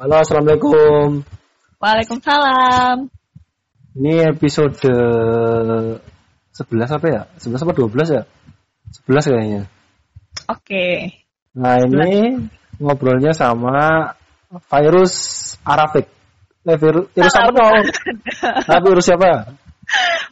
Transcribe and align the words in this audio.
Halo, 0.00 0.24
Assalamualaikum. 0.24 1.20
Waalaikumsalam. 1.76 3.12
Ini 3.92 4.32
episode 4.32 4.80
11 4.80 6.00
apa 6.96 7.06
ya? 7.12 7.22
11 7.36 7.60
apa 7.60 7.72
12 7.76 8.16
ya? 8.16 8.22
11 9.04 9.28
kayaknya. 9.28 9.62
Oke. 10.48 11.12
Nah, 11.52 11.76
ini 11.84 12.40
ngobrolnya 12.80 13.36
sama 13.36 14.16
virus 14.72 15.12
Arafik. 15.60 16.08
Eh, 16.64 16.78
virus, 16.80 17.12
virus 17.12 17.36
apa 17.36 17.50
dong? 17.52 17.84
Nah, 18.72 18.80
virus 18.80 19.04
siapa? 19.04 19.60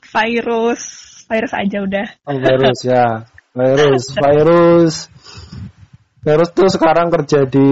Virus, 0.08 0.80
virus 1.28 1.52
aja 1.52 1.78
udah. 1.84 2.06
Oh, 2.24 2.40
virus 2.40 2.80
ya. 2.88 3.28
Virus, 3.52 4.08
virus. 4.16 4.94
Virus 6.24 6.48
tuh 6.56 6.68
sekarang 6.72 7.12
kerja 7.12 7.44
di 7.44 7.68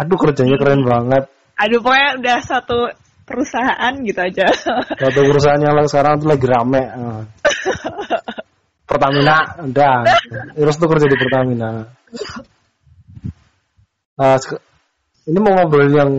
Aduh, 0.00 0.16
kerjanya 0.16 0.56
keren 0.56 0.80
banget. 0.80 1.28
Aduh, 1.60 1.84
pokoknya 1.84 2.10
udah 2.16 2.38
satu 2.40 2.88
perusahaan 3.28 3.92
gitu 4.00 4.16
aja. 4.16 4.48
Satu 4.96 5.20
perusahaan 5.28 5.60
yang 5.60 5.76
sekarang 5.84 6.24
tuh 6.24 6.32
lagi 6.32 6.46
rame. 6.48 6.82
Pertamina, 8.88 9.60
udah. 9.60 9.96
Virus 10.56 10.80
tuh 10.80 10.88
kerja 10.88 11.04
di 11.04 11.16
Pertamina. 11.20 11.84
Nah, 14.16 14.36
ini 15.28 15.38
mau 15.38 15.52
ngobrol 15.52 15.88
yang 15.92 16.10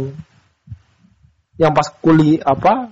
yang 1.58 1.74
pas 1.74 1.90
kuliah 2.02 2.42
apa? 2.46 2.90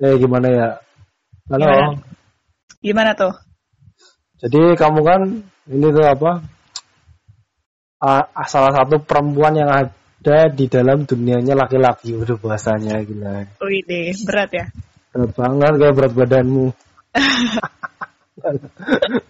Eh 0.00 0.14
gimana 0.16 0.46
ya? 0.48 0.68
Halo. 1.52 1.64
Gimana? 1.64 1.88
Gimana 2.80 3.10
tuh? 3.16 3.34
Jadi 4.38 4.78
kamu 4.78 5.00
kan 5.02 5.20
ini 5.68 5.86
tuh 5.90 6.06
apa? 6.06 6.40
Ah, 7.98 8.30
salah 8.46 8.70
satu 8.70 9.02
perempuan 9.02 9.58
yang 9.58 9.70
ada 9.74 10.38
di 10.54 10.70
dalam 10.70 11.02
dunianya 11.02 11.58
laki-laki 11.58 12.14
udah 12.14 12.38
bahasanya 12.38 13.02
gila. 13.02 13.42
Wih 13.58 13.82
deh, 13.82 14.14
berat 14.22 14.50
ya. 14.54 14.64
Berat 15.10 15.30
banget 15.34 15.72
kayak 15.82 15.94
berat 15.98 16.12
badanmu. 16.14 16.66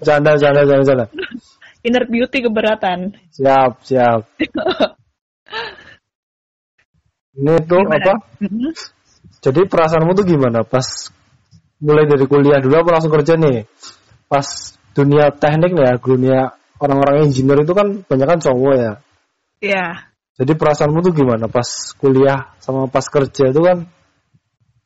Canda, 0.04 0.36
canda, 0.36 0.62
canda, 0.68 0.84
canda. 0.84 1.06
Inner 1.80 2.04
beauty 2.04 2.44
keberatan. 2.44 3.16
Siap, 3.32 3.80
siap. 3.80 4.28
Ini 7.38 7.54
tuh 7.64 7.80
Gimana? 7.88 7.96
apa? 8.04 8.14
Mhm. 8.44 8.70
Jadi 9.38 9.60
perasaanmu 9.64 10.12
tuh 10.12 10.26
gimana 10.26 10.60
pas 10.66 10.84
mulai 11.80 12.04
dari 12.04 12.26
kuliah 12.26 12.58
dulu 12.58 12.82
apa 12.82 12.90
langsung 12.98 13.14
kerja 13.14 13.38
nih? 13.38 13.64
Pas 14.26 14.44
dunia 14.92 15.30
teknik 15.32 15.72
ya, 15.78 15.94
dunia 15.96 16.57
orang-orang 16.78 17.28
engineer 17.28 17.62
itu 17.62 17.74
kan 17.74 18.02
banyak 18.06 18.26
kan 18.26 18.38
cowok 18.42 18.74
ya. 18.74 18.92
Iya. 19.58 19.86
Jadi 20.38 20.52
perasaanmu 20.54 21.02
tuh 21.02 21.12
gimana 21.14 21.50
pas 21.50 21.66
kuliah 21.98 22.54
sama 22.62 22.86
pas 22.86 23.02
kerja 23.02 23.50
itu 23.50 23.60
kan 23.60 23.90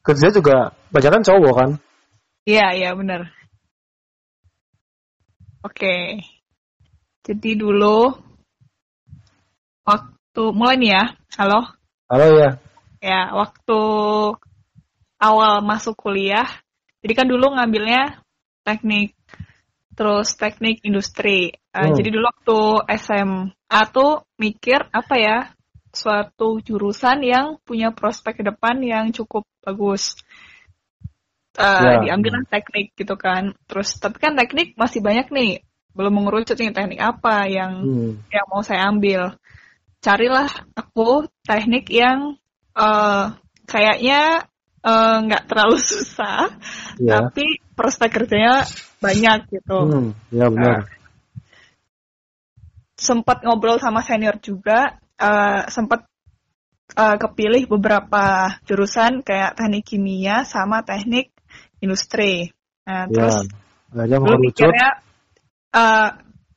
kerja 0.01 0.33
juga 0.33 0.73
banyak 0.89 1.11
kan 1.13 1.23
cowok 1.23 1.55
kan? 1.55 1.71
Iya, 2.49 2.67
iya 2.75 2.91
benar. 2.97 3.31
Oke. 5.63 6.25
Jadi 7.23 7.51
dulu 7.55 8.11
waktu 9.87 10.43
mulai 10.51 10.77
nih 10.81 10.91
ya. 10.91 11.05
Halo. 11.39 11.61
Halo 12.11 12.27
ya. 12.35 12.51
Ya, 13.03 13.31
waktu 13.35 13.81
awal 15.23 15.63
masuk 15.63 15.95
kuliah, 15.95 16.47
jadi 17.03 17.13
kan 17.15 17.27
dulu 17.31 17.55
ngambilnya 17.55 18.23
teknik, 18.67 19.15
terus 19.93 20.35
teknik 20.37 20.81
industri. 20.85 21.53
Eh, 21.73 21.79
Hmm. 21.89 21.95
Jadi 21.97 22.09
dulu 22.13 22.25
waktu 22.29 22.59
SMA 23.01 23.81
tuh 23.93 24.25
mikir 24.41 24.89
apa 24.93 25.15
ya, 25.17 25.39
suatu 25.93 26.61
jurusan 26.65 27.21
yang 27.21 27.61
punya 27.63 27.93
prospek 27.93 28.41
ke 28.41 28.45
depan 28.49 28.81
yang 28.81 29.13
cukup 29.13 29.45
bagus. 29.61 30.17
Eh, 31.53 31.69
Ya. 31.85 32.01
diambillah 32.01 32.49
teknik 32.49 32.97
gitu 32.97 33.13
kan. 33.21 33.53
Terus 33.69 34.01
tapi 34.01 34.17
kan 34.17 34.33
teknik 34.33 34.73
masih 34.81 35.05
banyak 35.05 35.29
nih, 35.29 35.61
belum 35.93 36.13
mengerucut 36.17 36.57
nih 36.57 36.73
teknik 36.73 37.01
apa 37.05 37.45
yang 37.45 37.85
Hmm. 37.85 38.13
yang 38.33 38.47
mau 38.49 38.65
saya 38.65 38.89
ambil. 38.89 39.37
Carilah 40.01 40.49
aku 40.75 41.29
teknik 41.45 41.93
yang 41.93 42.41
eh, 42.73 43.25
kayaknya 43.69 44.49
eh, 44.83 45.17
nggak 45.27 45.47
terlalu 45.49 45.79
susah, 45.91 46.51
Ya. 47.01 47.25
tapi 47.25 47.63
prospek 47.73 48.11
kerjanya 48.23 48.67
banyak 49.01 49.49
gitu. 49.51 49.79
Hmm, 49.89 50.09
ya 50.31 50.47
benar. 50.53 50.87
Sempat 52.99 53.43
ngobrol 53.43 53.83
sama 53.83 54.05
senior 54.05 54.39
juga, 54.39 54.99
eh, 55.19 55.63
sempat 55.73 56.07
eh, 56.93 57.17
kepilih 57.19 57.67
beberapa 57.67 58.59
jurusan 58.69 59.25
kayak 59.25 59.57
teknik 59.59 59.85
kimia 59.89 60.45
sama 60.45 60.85
teknik 60.85 61.33
industri. 61.83 62.53
Nah, 62.87 63.09
terus. 63.11 63.49
Akhirnya 63.93 64.19
dulu 64.19 64.37
mengerucut. 64.39 64.47
mikirnya 64.47 64.89
eh, 65.73 66.09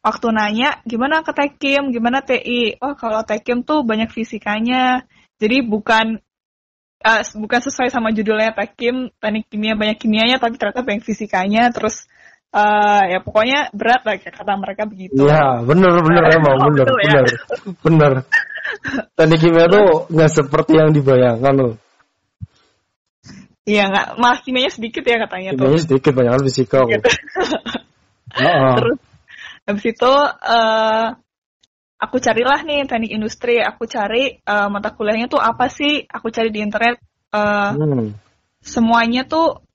waktu 0.05 0.27
nanya 0.29 0.69
gimana 0.85 1.25
ke 1.25 1.31
Tekim, 1.33 1.89
gimana 1.89 2.21
TI? 2.21 2.77
Oh 2.79 2.93
kalau 2.93 3.25
Tekim 3.25 3.65
tuh 3.65 3.81
banyak 3.81 4.13
fisikanya, 4.13 5.07
jadi 5.41 5.65
bukan 5.65 6.21
eh, 7.05 7.21
bukan 7.37 7.59
sesuai 7.61 7.93
sama 7.93 8.09
judulnya 8.09 8.57
Tekim 8.57 9.13
teknik 9.21 9.45
kimia 9.53 9.77
banyak 9.77 9.97
kimianya, 10.01 10.41
tapi 10.41 10.57
ternyata 10.57 10.81
banyak 10.81 11.05
fisikanya. 11.05 11.69
Terus 11.69 12.09
eh, 12.49 13.03
ya 13.13 13.19
pokoknya 13.21 13.69
berat 13.71 14.01
lah 14.01 14.17
kayak 14.17 14.33
kata 14.33 14.53
mereka 14.57 14.83
begitu. 14.89 15.13
Iya, 15.13 15.61
bener 15.61 15.93
bener 16.01 16.23
emang 16.41 16.55
Oh, 16.57 16.67
bener 16.73 16.85
betul 16.89 16.99
ya? 17.05 17.09
bener 17.13 17.25
bener. 17.85 18.13
Teknik 19.13 19.39
kimia 19.39 19.65
tuh 19.69 20.09
nggak 20.09 20.31
seperti 20.33 20.71
yang 20.81 20.89
dibayangkan 20.89 21.53
loh. 21.53 21.75
Iya 23.65 23.89
nggak, 23.89 24.07
malah 24.21 24.39
kimianya 24.45 24.73
sedikit 24.73 25.01
ya 25.01 25.17
katanya 25.25 25.57
tuh. 25.57 25.65
Kimianya 25.65 25.81
sedikit 25.81 26.11
banyak 26.13 26.31
kan 26.37 26.41
fisika. 26.45 26.79
Gitu. 26.85 27.09
Heeh. 28.37 28.73
Terus 28.81 28.97
habis 29.65 29.85
itu 29.89 30.13
eh, 30.45 31.05
aku 32.05 32.21
carilah 32.21 32.61
nih 32.61 32.85
teknik 32.85 33.11
industri, 33.17 33.57
aku 33.59 33.89
cari 33.89 34.37
eh, 34.37 34.67
mata 34.69 34.93
kuliahnya 34.93 35.27
tuh 35.27 35.41
apa 35.41 35.65
sih? 35.67 36.05
Aku 36.05 36.29
cari 36.29 36.53
di 36.53 36.61
internet 36.61 37.01
eh, 37.33 37.71
Hmm. 37.75 38.13
semuanya 38.61 39.25
tuh 39.25 39.65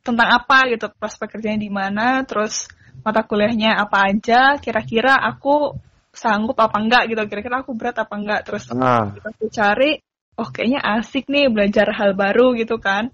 tentang 0.00 0.30
apa 0.32 0.70
gitu, 0.72 0.88
prospek 0.96 1.36
kerjanya 1.38 1.60
di 1.60 1.70
mana, 1.70 2.24
terus 2.24 2.66
mata 3.04 3.20
kuliahnya 3.20 3.76
apa 3.76 4.08
aja, 4.08 4.56
kira-kira 4.58 5.12
aku 5.12 5.76
sanggup 6.10 6.56
apa 6.58 6.76
enggak 6.80 7.12
gitu, 7.12 7.22
kira-kira 7.28 7.62
aku 7.62 7.76
berat 7.76 7.96
apa 8.00 8.14
enggak, 8.16 8.40
terus 8.48 8.64
Nah, 8.72 9.14
aku 9.20 9.46
cari, 9.52 10.00
oh 10.40 10.48
kayaknya 10.48 10.80
asik 10.82 11.28
nih 11.28 11.52
belajar 11.52 11.92
hal 11.92 12.16
baru 12.16 12.56
gitu 12.56 12.80
kan. 12.80 13.12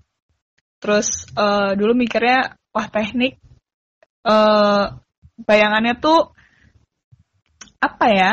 Terus 0.78 1.26
eh, 1.34 1.72
dulu 1.74 1.92
mikirnya, 1.98 2.54
wah 2.70 2.86
teknik, 2.86 3.36
eh 4.24 4.84
bayangannya 5.36 5.98
tuh 6.00 6.32
apa 7.82 8.06
ya, 8.08 8.32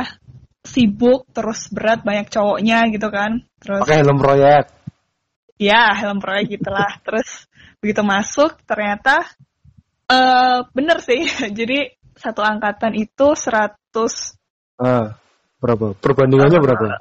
sibuk, 0.63 1.27
terus 1.35 1.67
berat, 1.69 2.01
banyak 2.01 2.31
cowoknya 2.31 2.87
gitu 2.89 3.11
kan. 3.11 3.43
Terus 3.59 3.83
pakai 3.83 3.99
helm 4.01 4.17
proyek. 4.17 4.65
ya 5.59 5.93
helm 5.95 6.23
proyek 6.23 6.57
gitulah. 6.59 6.97
terus 7.05 7.45
begitu 7.83 8.01
masuk 8.01 8.57
ternyata 8.63 9.27
eh 10.07 10.63
bener 10.71 11.03
sih. 11.03 11.27
Jadi 11.59 11.91
satu 12.15 12.41
angkatan 12.41 12.95
itu 12.95 13.35
150 13.35 14.39
Ah, 14.81 15.15
berapa? 15.61 15.93
Perbandingannya 16.01 16.59
berapa? 16.59 16.97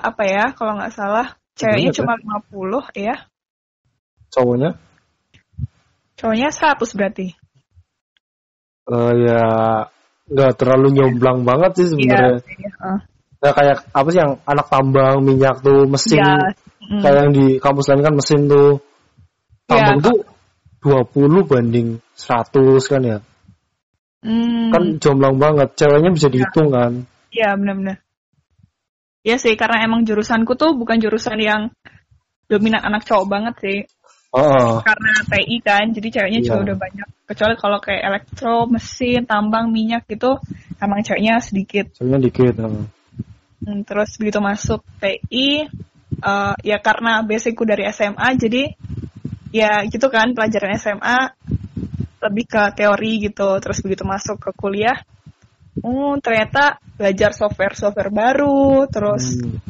apa 0.00 0.22
ya 0.24 0.56
kalau 0.56 0.80
nggak 0.80 0.94
salah. 0.94 1.36
Ceweknya 1.54 1.94
cuma 1.94 2.18
50 2.18 2.90
ya. 2.98 3.28
Cowoknya? 4.34 4.74
Cowoknya 6.18 6.48
100 6.50 6.96
berarti. 6.98 7.28
Eh 8.84 9.12
ya 9.22 9.44
nggak 10.30 10.52
terlalu 10.56 10.88
nyomblang 10.96 11.44
banget 11.44 11.70
sih 11.80 11.86
sebenarnya. 11.92 12.40
Iya. 12.40 12.70
Heeh. 12.80 12.98
Nggak 13.44 13.54
kayak 13.60 13.76
apa 13.92 14.08
sih 14.08 14.20
yang 14.24 14.32
anak 14.48 14.66
tambang 14.72 15.16
minyak 15.20 15.56
tuh 15.60 15.84
mesin 15.84 16.20
Iya. 16.20 16.34
Mm. 16.84 17.00
kayak 17.00 17.16
yang 17.16 17.30
di 17.32 17.46
kampus 17.60 17.88
lain 17.88 18.04
kan 18.04 18.14
mesin 18.16 18.40
tuh 18.48 18.70
tambang 19.68 19.98
Iya. 20.00 20.06
tuh 20.08 20.16
20 20.84 21.48
banding 21.48 21.88
100 22.12 22.84
kan 22.88 23.02
ya. 23.04 23.18
Hmm, 24.24 24.72
Kan 24.72 24.82
jomblang 25.00 25.36
banget. 25.36 25.76
Ceweknya 25.76 26.12
bisa 26.12 26.28
dihitung 26.32 26.72
kan. 26.72 27.04
Iya 27.32 27.56
benar-benar. 27.56 28.00
Iya 29.24 29.36
sih 29.40 29.56
karena 29.56 29.84
emang 29.84 30.04
jurusanku 30.04 30.56
tuh 30.56 30.76
bukan 30.76 31.00
jurusan 31.00 31.40
yang 31.40 31.72
dominan 32.48 32.84
anak 32.84 33.08
cowok 33.08 33.26
banget 33.28 33.54
sih. 33.64 33.78
Oh, 34.34 34.82
Karena 34.82 35.14
TI 35.30 35.62
kan, 35.62 35.94
jadi 35.94 36.08
ceweknya 36.10 36.40
juga 36.42 36.58
Iya. 36.58 36.64
udah 36.66 36.76
banyak. 36.82 37.08
Kecuali 37.30 37.54
kalau 37.54 37.78
kayak 37.78 38.02
elektro, 38.02 38.66
mesin, 38.66 39.22
tambang, 39.30 39.70
minyak 39.70 40.10
gitu, 40.10 40.42
emang 40.82 41.06
ceweknya 41.06 41.38
sedikit. 41.38 41.94
ceweknya 41.94 42.18
dikit. 42.18 42.58
Hmm, 42.58 43.80
terus 43.86 44.18
begitu 44.18 44.42
masuk 44.42 44.82
TI, 44.98 45.70
eh, 46.18 46.54
ya 46.66 46.78
karena 46.82 47.22
basicku 47.22 47.62
dari 47.62 47.86
SMA, 47.94 48.34
jadi 48.34 48.74
ya 49.54 49.86
gitu 49.86 50.10
kan 50.10 50.34
pelajaran 50.34 50.74
SMA 50.82 51.30
lebih 52.26 52.44
ke 52.50 52.62
teori 52.74 53.30
gitu. 53.30 53.54
Terus 53.62 53.78
begitu 53.86 54.02
masuk 54.02 54.42
ke 54.42 54.50
kuliah, 54.58 54.98
oh 55.78 56.18
ternyata 56.18 56.82
belajar 56.98 57.30
software-software 57.38 58.10
baru, 58.10 58.90
terus 58.90 59.38
Hmm. 59.38 59.62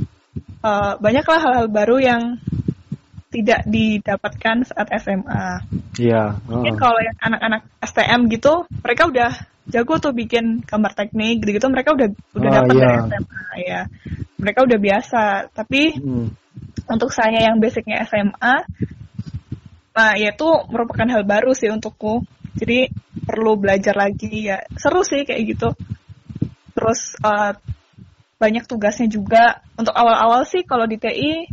eh, 0.65 0.93
banyaklah 1.05 1.39
hal-hal 1.45 1.69
baru 1.69 2.01
yang 2.01 2.23
tidak 3.35 3.67
didapatkan 3.67 4.63
saat 4.63 4.87
SMA. 5.03 5.67
Iya. 5.99 6.39
Mungkin 6.47 6.79
heeh. 6.79 6.79
kalau 6.79 7.01
yang 7.03 7.19
anak-anak 7.19 7.67
STM 7.83 8.31
gitu, 8.31 8.63
mereka 8.87 9.11
udah 9.11 9.31
jago 9.67 9.99
tuh 9.99 10.15
bikin 10.15 10.63
gambar 10.63 10.95
teknik 10.95 11.43
gitu-gitu, 11.43 11.67
mereka 11.67 11.99
udah 11.99 12.09
udah 12.39 12.51
Ah, 12.53 12.57
dapat 12.63 12.75
iya. 12.79 12.83
dari 12.87 12.97
SMA 13.11 13.53
ya. 13.67 13.81
Mereka 14.39 14.59
udah 14.63 14.79
biasa. 14.79 15.23
Tapi 15.51 15.83
Hmm. 15.99 16.29
untuk 16.87 17.11
saya 17.11 17.51
yang 17.51 17.59
basicnya 17.59 18.07
SMA, 18.07 18.55
nah 19.95 20.15
ya 20.15 20.31
itu 20.31 20.49
merupakan 20.71 21.11
hal 21.11 21.27
baru 21.27 21.51
sih 21.59 21.75
untukku. 21.75 22.23
Jadi 22.55 22.87
perlu 23.27 23.59
belajar 23.59 23.99
lagi 23.99 24.47
ya. 24.47 24.63
Seru 24.79 25.03
sih 25.03 25.27
kayak 25.27 25.43
gitu. 25.43 25.69
Terus 26.79 27.19
eh, 27.19 27.53
banyak 28.39 28.69
tugasnya 28.71 29.11
juga. 29.11 29.65
Untuk 29.75 29.97
awal-awal 29.97 30.47
sih 30.47 30.63
kalau 30.63 30.87
di 30.87 31.03
TI 31.03 31.49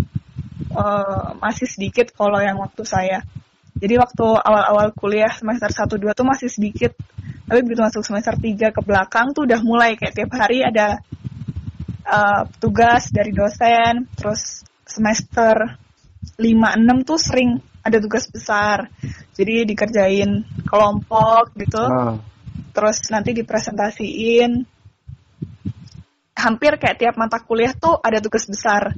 eh, 0.69 1.27
masih 1.41 1.67
sedikit 1.67 2.13
kalau 2.13 2.37
yang 2.41 2.57
waktu 2.61 2.83
saya. 2.85 3.19
Jadi 3.71 3.97
waktu 3.97 4.25
awal-awal 4.25 4.91
kuliah 4.93 5.31
semester 5.31 5.71
1 5.71 5.97
2 5.97 6.11
tuh 6.13 6.27
masih 6.27 6.51
sedikit. 6.51 6.93
Tapi 7.47 7.59
begitu 7.65 7.81
masuk 7.81 8.03
semester 8.05 8.35
3 8.35 8.71
ke 8.75 8.81
belakang 8.83 9.31
tuh 9.33 9.47
udah 9.47 9.59
mulai 9.63 9.95
kayak 9.97 10.13
tiap 10.15 10.31
hari 10.35 10.61
ada 10.61 10.99
eh, 12.05 12.41
tugas 12.59 13.09
dari 13.09 13.31
dosen, 13.31 14.05
terus 14.13 14.63
semester 14.85 15.79
5 16.37 16.43
6 16.43 17.07
tuh 17.07 17.17
sering 17.17 17.57
ada 17.81 17.97
tugas 17.97 18.29
besar. 18.29 18.89
Jadi 19.33 19.65
dikerjain 19.65 20.45
kelompok 20.69 21.55
gitu 21.57 21.81
Ah. 21.81 22.17
terus 22.71 23.03
nanti 23.11 23.35
dipresentasiin 23.35 24.63
hampir 26.41 26.73
kayak 26.81 26.97
tiap 26.97 27.15
mata 27.21 27.38
kuliah 27.38 27.71
tuh 27.77 28.01
ada 28.01 28.17
tugas 28.17 28.49
besar 28.49 28.97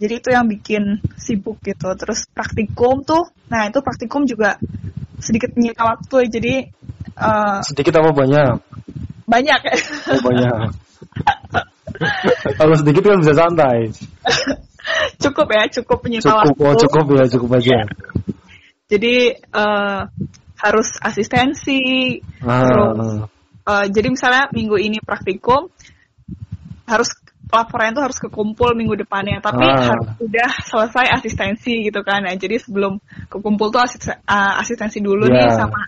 jadi 0.00 0.14
itu 0.24 0.28
yang 0.32 0.48
bikin 0.48 1.04
sibuk 1.20 1.60
gitu 1.60 1.92
terus 1.94 2.24
praktikum 2.32 3.04
tuh 3.04 3.28
nah 3.52 3.68
itu 3.68 3.78
praktikum 3.84 4.24
juga 4.24 4.56
sedikit 5.20 5.52
menyita 5.52 5.82
waktu 5.84 6.16
jadi 6.32 6.54
eh, 7.18 7.58
Sedikit 7.68 8.00
apa 8.00 8.10
banyak? 8.16 8.52
banyak 9.28 9.60
Oh, 10.08 10.20
banyak. 10.24 10.72
Kalau 12.56 12.74
sedikit 12.80 13.02
kan 13.04 13.20
bisa 13.20 13.34
santai. 13.36 13.92
cukup 15.22 15.46
ya 15.52 15.62
cukup 15.68 15.98
menyita 16.00 16.32
Cukup, 16.32 16.56
waktu 16.56 16.64
oh 16.64 16.74
cukup 16.88 17.04
ya, 17.12 17.24
cukup 17.28 17.50
aja. 17.60 17.78
jadi 18.88 19.36
eh, 19.36 20.00
harus 20.58 20.88
asistensi 21.04 21.80
Ah, 22.40 22.64
Terus, 22.64 23.28
Eh, 23.68 23.86
jadi 23.92 24.08
misalnya 24.08 24.48
minggu 24.48 24.80
ini 24.80 24.96
praktikum 25.04 25.68
harus 26.88 27.08
laporan 27.48 27.92
itu 27.92 28.00
harus 28.02 28.18
kekumpul 28.18 28.76
minggu 28.76 28.96
depannya 28.96 29.40
tapi 29.40 29.64
Ah. 29.64 29.92
harus 29.94 30.08
udah 30.20 30.50
selesai 30.68 31.06
asistensi 31.16 31.84
gitu 31.84 32.00
kan 32.02 32.24
nah, 32.24 32.34
jadi 32.34 32.60
sebelum 32.60 33.00
kekumpul 33.28 33.68
tuh 33.68 33.80
asis- 33.80 34.08
eh, 34.08 34.52
asistensi 34.60 35.00
dulu 35.00 35.28
Ya. 35.28 35.48
nih 35.48 35.56
sama 35.56 35.80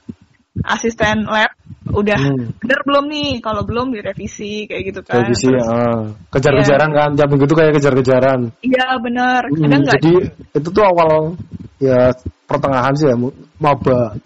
asisten 0.66 1.24
lab 1.24 1.52
udah 1.90 2.20
Hmm. 2.20 2.52
bener 2.60 2.80
belum 2.84 3.04
nih 3.08 3.30
kalau 3.40 3.62
belum 3.64 3.92
direvisi 3.92 4.68
kayak 4.68 4.82
gitu 4.92 5.00
kan 5.02 5.24
revisi, 5.24 5.48
Terus, 5.48 5.64
ah. 5.66 6.00
kejar-kejaran 6.28 6.90
kan, 6.92 7.08
tiap 7.16 7.28
minggu 7.28 7.46
tuh 7.48 7.56
kayak 7.56 7.72
kejar-kejaran. 7.80 8.40
iya 8.60 8.86
bener 9.00 9.40
Hmm, 9.48 9.62
kadang 9.64 9.82
jadi 9.88 10.12
itu 10.54 10.68
tuh 10.70 10.84
awal 10.84 11.34
ya 11.80 12.12
pertengahan 12.44 12.92
sih 12.94 13.08
ya, 13.08 13.16
maba 13.56 14.18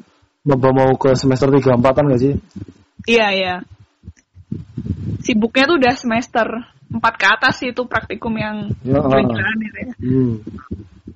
maba 0.43 0.69
mau 0.75 0.91
ke 0.97 1.15
semester 1.15 1.49
tiga 1.55 1.77
empatan 1.79 2.11
gak 2.11 2.21
sih? 2.21 2.33
iya 3.07 3.27
iya 3.33 3.55
sibuknya 5.25 5.65
tuh 5.69 5.77
udah 5.81 5.95
semester 5.97 6.47
4 6.95 7.21
ke 7.21 7.27
atas 7.27 7.55
sih 7.59 7.73
itu 7.73 7.83
praktikum 7.89 8.35
yang 8.39 8.71
Ya, 8.85 9.01
gitu 9.01 9.79
ya 9.83 9.95
Hmm. 9.99 10.35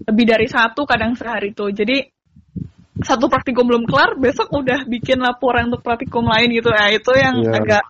lebih 0.09 0.25
dari 0.25 0.49
satu 0.49 0.89
kadang 0.89 1.13
sehari 1.13 1.53
tuh. 1.53 1.69
Jadi 1.69 2.01
satu 3.05 3.29
praktikum 3.29 3.69
belum 3.69 3.85
kelar 3.85 4.17
besok 4.17 4.49
udah 4.51 4.89
bikin 4.89 5.21
laporan 5.21 5.69
untuk 5.69 5.85
praktikum 5.85 6.25
lain 6.27 6.49
gitu. 6.57 6.73
Ya 6.73 6.89
itu 6.89 7.13
yang 7.13 7.37
Iya. 7.45 7.53
agak 7.61 7.85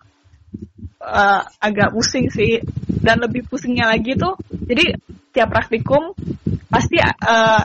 eh, 0.99 1.41
agak 1.63 1.89
pusing 1.95 2.27
sih. 2.27 2.59
Dan 2.99 3.23
lebih 3.23 3.47
pusingnya 3.47 3.87
lagi 3.87 4.19
tuh 4.19 4.35
jadi 4.51 4.99
tiap 5.31 5.49
praktikum 5.55 6.11
pasti 6.67 6.99
eh, 6.99 7.61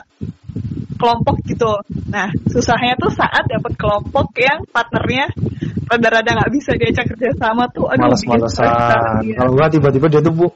kelompok 0.95 1.35
gitu 1.45 1.71
nah 2.09 2.27
susahnya 2.49 2.95
tuh 2.97 3.11
saat 3.11 3.43
dapat 3.47 3.73
kelompok 3.75 4.31
yang 4.39 4.63
partnernya 4.71 5.29
rada-rada 5.85 6.31
nggak 6.41 6.51
bisa 6.51 6.71
diajak 6.75 7.05
kerja 7.13 7.29
sama 7.37 7.69
tuh 7.69 7.85
aduh 7.85 8.09
banget, 8.09 8.25
Males-malesan. 8.25 9.21
iya. 9.21 9.37
Kalau 9.37 9.51
enggak 9.53 9.69
tiba-tiba 9.77 10.07
dia 10.09 10.21
tuh 10.25 10.33
bu 10.33 10.47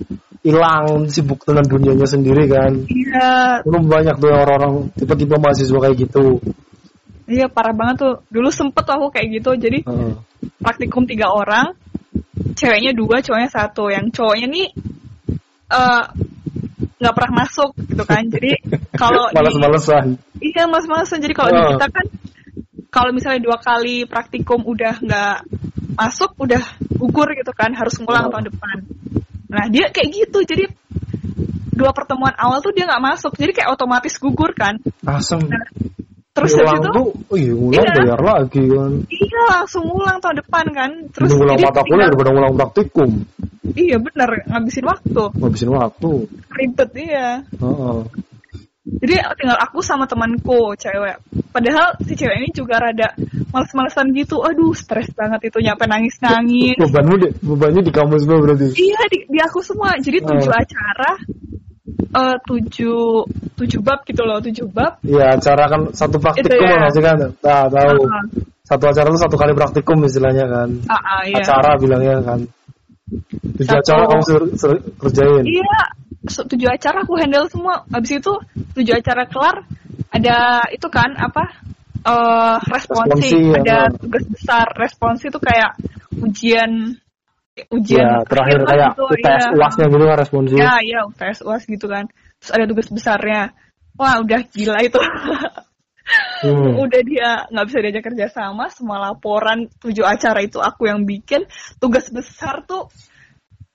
hilang 0.42 1.06
sibuk 1.12 1.44
dengan 1.46 1.66
dunianya 1.68 2.08
sendiri 2.10 2.50
kan. 2.50 2.72
iya 2.90 3.60
Belum 3.62 3.86
banyak 3.86 4.16
tuh 4.18 4.32
orang-orang 4.32 4.74
tiba-tiba 4.98 5.36
mahasiswa 5.38 5.78
kayak 5.78 5.96
gitu. 6.02 6.40
iya 7.30 7.46
parah 7.46 7.76
banget 7.78 7.96
tuh 8.02 8.14
dulu 8.34 8.50
sempet 8.50 8.86
aku 8.90 9.14
kayak 9.14 9.28
gitu 9.38 9.54
jadi 9.54 9.86
Heeh. 9.86 10.14
praktikum 10.64 11.06
tiga 11.06 11.30
orang, 11.30 11.78
ceweknya 12.58 12.96
dua, 12.98 13.22
cowoknya 13.22 13.50
satu. 13.54 13.92
Yang 13.94 14.06
cowoknya 14.18 14.48
nih 14.50 14.68
eh, 15.70 16.04
nggak 17.00 17.16
pernah 17.16 17.34
masuk 17.48 17.72
gitu 17.88 18.04
kan. 18.04 18.24
Jadi 18.28 18.52
kalau 18.94 19.32
Males-malesan. 19.32 20.20
iya 20.44 20.68
mas-masan. 20.68 21.24
Jadi 21.24 21.34
kalau 21.34 21.50
di 21.56 21.60
Oh. 21.64 21.70
kita 21.80 21.88
kan, 21.88 22.06
kalau 22.92 23.12
misalnya 23.16 23.40
dua 23.40 23.58
kali 23.58 24.04
praktikum 24.04 24.68
udah 24.68 25.00
nggak 25.00 25.36
masuk, 25.96 26.36
udah 26.38 26.60
gugur 27.00 27.32
gitu 27.34 27.52
kan, 27.56 27.72
harus 27.72 27.96
ngulang 28.04 28.28
Oh. 28.28 28.32
tahun 28.36 28.52
depan. 28.52 28.78
Nah 29.50 29.66
dia 29.72 29.88
kayak 29.90 30.10
gitu, 30.12 30.44
jadi 30.44 30.68
dua 31.74 31.96
pertemuan 31.96 32.36
awal 32.36 32.60
tuh 32.60 32.76
dia 32.76 32.84
nggak 32.84 33.02
masuk, 33.02 33.32
jadi 33.40 33.56
kayak 33.56 33.70
otomatis 33.72 34.20
gugur 34.20 34.52
kan. 34.52 34.76
Asem. 35.08 35.40
Terus 36.30 36.56
habis 36.56 36.62
ulang 36.62 36.80
itu, 36.80 36.90
tuh, 36.94 37.10
iya 37.36 37.54
ulang 37.56 37.84
Iya. 37.84 37.96
bayar 38.00 38.22
lagi 38.22 38.64
kan. 38.70 38.92
iya 39.12 39.42
langsung 39.60 39.84
ngulang 39.88 40.18
tahun 40.24 40.36
depan 40.40 40.66
kan. 40.72 40.92
Terus 41.12 41.28
Terus 41.28 41.34
ngulang 41.36 41.58
jadi 41.60 41.68
mata 41.68 41.82
kuliah 41.84 42.08
daripada 42.12 42.30
ngulang 42.32 42.54
praktikum. 42.56 43.10
Iya 43.76 43.98
bener, 44.02 44.30
ngabisin 44.48 44.86
waktu. 44.86 45.24
Ngabisin 45.36 45.70
waktu. 45.70 46.12
Ribet 46.50 46.90
iya. 46.98 47.44
Heeh. 47.46 48.00
Jadi 48.90 49.16
tinggal 49.38 49.60
aku 49.62 49.86
sama 49.86 50.10
temanku 50.10 50.74
cewek. 50.74 51.22
Padahal 51.54 51.94
si 52.02 52.18
cewek 52.18 52.42
ini 52.42 52.50
juga 52.50 52.82
rada 52.82 53.14
males-malesan 53.54 54.10
gitu. 54.18 54.42
Aduh, 54.42 54.74
stres 54.74 55.14
banget 55.14 55.54
itu 55.54 55.62
nyampe 55.62 55.86
nangis-nangis. 55.86 56.74
Bebanmu 56.82 57.16
di, 57.22 57.28
bebannya 57.38 57.82
di 57.86 57.92
kamu 57.94 58.18
semua 58.18 58.38
berarti. 58.42 58.74
iya, 58.82 59.02
di, 59.14 59.30
di 59.30 59.40
aku 59.42 59.62
semua. 59.62 59.94
Jadi 60.02 60.26
tujuh 60.26 60.50
Oh. 60.50 60.58
acara, 60.58 61.12
eh 62.10 62.38
tujuh 62.50 63.02
tujuh 63.62 63.80
bab 63.86 64.02
gitu 64.10 64.26
loh, 64.26 64.42
tujuh 64.42 64.66
bab. 64.74 64.98
Iya, 65.06 65.38
acara 65.38 65.70
kan 65.70 65.82
satu 65.94 66.18
praktikum 66.18 66.58
ya. 66.66 66.82
masih 66.90 67.02
kan. 67.06 67.18
Nah, 67.46 67.66
tahu. 67.70 68.02
Ah, 68.10 68.26
Satu 68.70 68.86
acara 68.86 69.10
itu 69.10 69.18
satu 69.18 69.34
kali 69.38 69.54
praktikum 69.58 69.98
istilahnya 70.06 70.46
kan. 70.46 70.70
ah, 70.90 70.94
ah, 70.98 71.22
iya. 71.26 71.42
Acara 71.42 71.74
bilangnya 71.78 72.22
kan. 72.26 72.46
Tujuh 73.10 73.66
Satu- 73.66 73.82
acara 73.82 74.04
kamu 74.06 74.24
ser- 74.24 74.52
ser- 74.56 74.84
kerjain. 75.02 75.44
Iya, 75.46 75.80
tujuh 76.30 76.70
acara 76.70 76.98
aku 77.02 77.14
handle 77.18 77.48
semua. 77.50 77.84
Habis 77.90 78.22
itu 78.22 78.34
tujuh 78.78 78.94
acara 78.96 79.26
kelar, 79.26 79.66
ada 80.14 80.38
itu 80.70 80.88
kan 80.88 81.18
apa? 81.18 81.46
eh 82.00 82.58
responsi, 82.72 83.28
Responsi, 83.28 83.60
ada 83.60 83.92
ya. 83.92 83.92
tugas 83.92 84.24
besar. 84.32 84.66
Responsi 84.72 85.28
itu 85.28 85.36
kayak 85.36 85.76
ujian 86.24 86.96
ujian 87.76 88.08
Ya, 88.08 88.24
terakhir 88.24 88.64
akhir 88.64 88.72
kayak 88.72 88.90
gitu, 88.96 89.04
UTS 89.04 89.44
iya. 89.44 89.52
UASnya 89.52 89.86
gitu 89.92 90.06
kan 90.08 90.18
responsif. 90.18 90.56
Ya, 90.56 90.74
ya 90.80 91.00
UTS 91.04 91.40
UAS 91.44 91.64
gitu 91.68 91.86
kan. 91.92 92.08
Terus 92.40 92.52
ada 92.56 92.66
tugas 92.72 92.88
besarnya. 92.88 93.52
Wah, 94.00 94.16
udah 94.24 94.40
gila 94.48 94.80
itu. 94.80 94.96
Hmm. 96.40 96.80
udah 96.80 97.02
dia 97.04 97.30
nggak 97.52 97.66
bisa 97.68 97.78
diajak 97.84 98.04
kerja 98.12 98.26
sama, 98.32 98.72
semua 98.72 99.12
laporan 99.12 99.68
tujuh 99.84 100.08
acara 100.08 100.40
itu 100.40 100.64
aku 100.64 100.88
yang 100.88 101.04
bikin. 101.04 101.44
Tugas 101.80 102.08
besar 102.08 102.64
tuh 102.64 102.88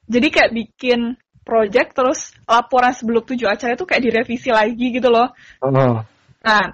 jadi 0.09 0.29
kayak 0.29 0.53
bikin 0.53 1.17
project 1.45 1.93
terus 1.93 2.33
laporan 2.49 2.97
sebelum 2.97 3.25
tujuh 3.25 3.49
acara 3.49 3.77
itu 3.77 3.85
kayak 3.85 4.03
direvisi 4.05 4.49
lagi 4.49 4.87
gitu 4.97 5.09
loh. 5.13 5.33
Heeh. 5.61 5.95
Nah, 6.45 6.65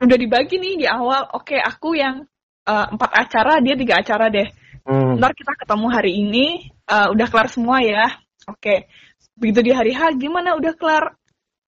udah 0.00 0.18
dibagi 0.18 0.56
nih 0.56 0.74
di 0.84 0.86
awal. 0.88 1.28
Oke, 1.36 1.60
aku 1.60 1.96
yang 1.96 2.24
eh, 2.64 2.86
empat 2.88 3.10
acara, 3.12 3.60
dia 3.60 3.76
tiga 3.76 4.00
acara 4.00 4.32
deh. 4.32 4.48
Hmm. 4.84 5.20
Ntar 5.20 5.32
kita 5.36 5.52
ketemu 5.56 5.86
hari 5.92 6.12
ini, 6.16 6.46
eh, 6.68 7.08
udah 7.12 7.26
kelar 7.28 7.48
semua 7.52 7.80
ya. 7.84 8.08
Oke. 8.48 8.88
Begitu 9.36 9.60
di 9.66 9.72
hari 9.72 9.92
H, 9.92 10.16
gimana 10.16 10.56
udah 10.56 10.72
kelar? 10.76 11.16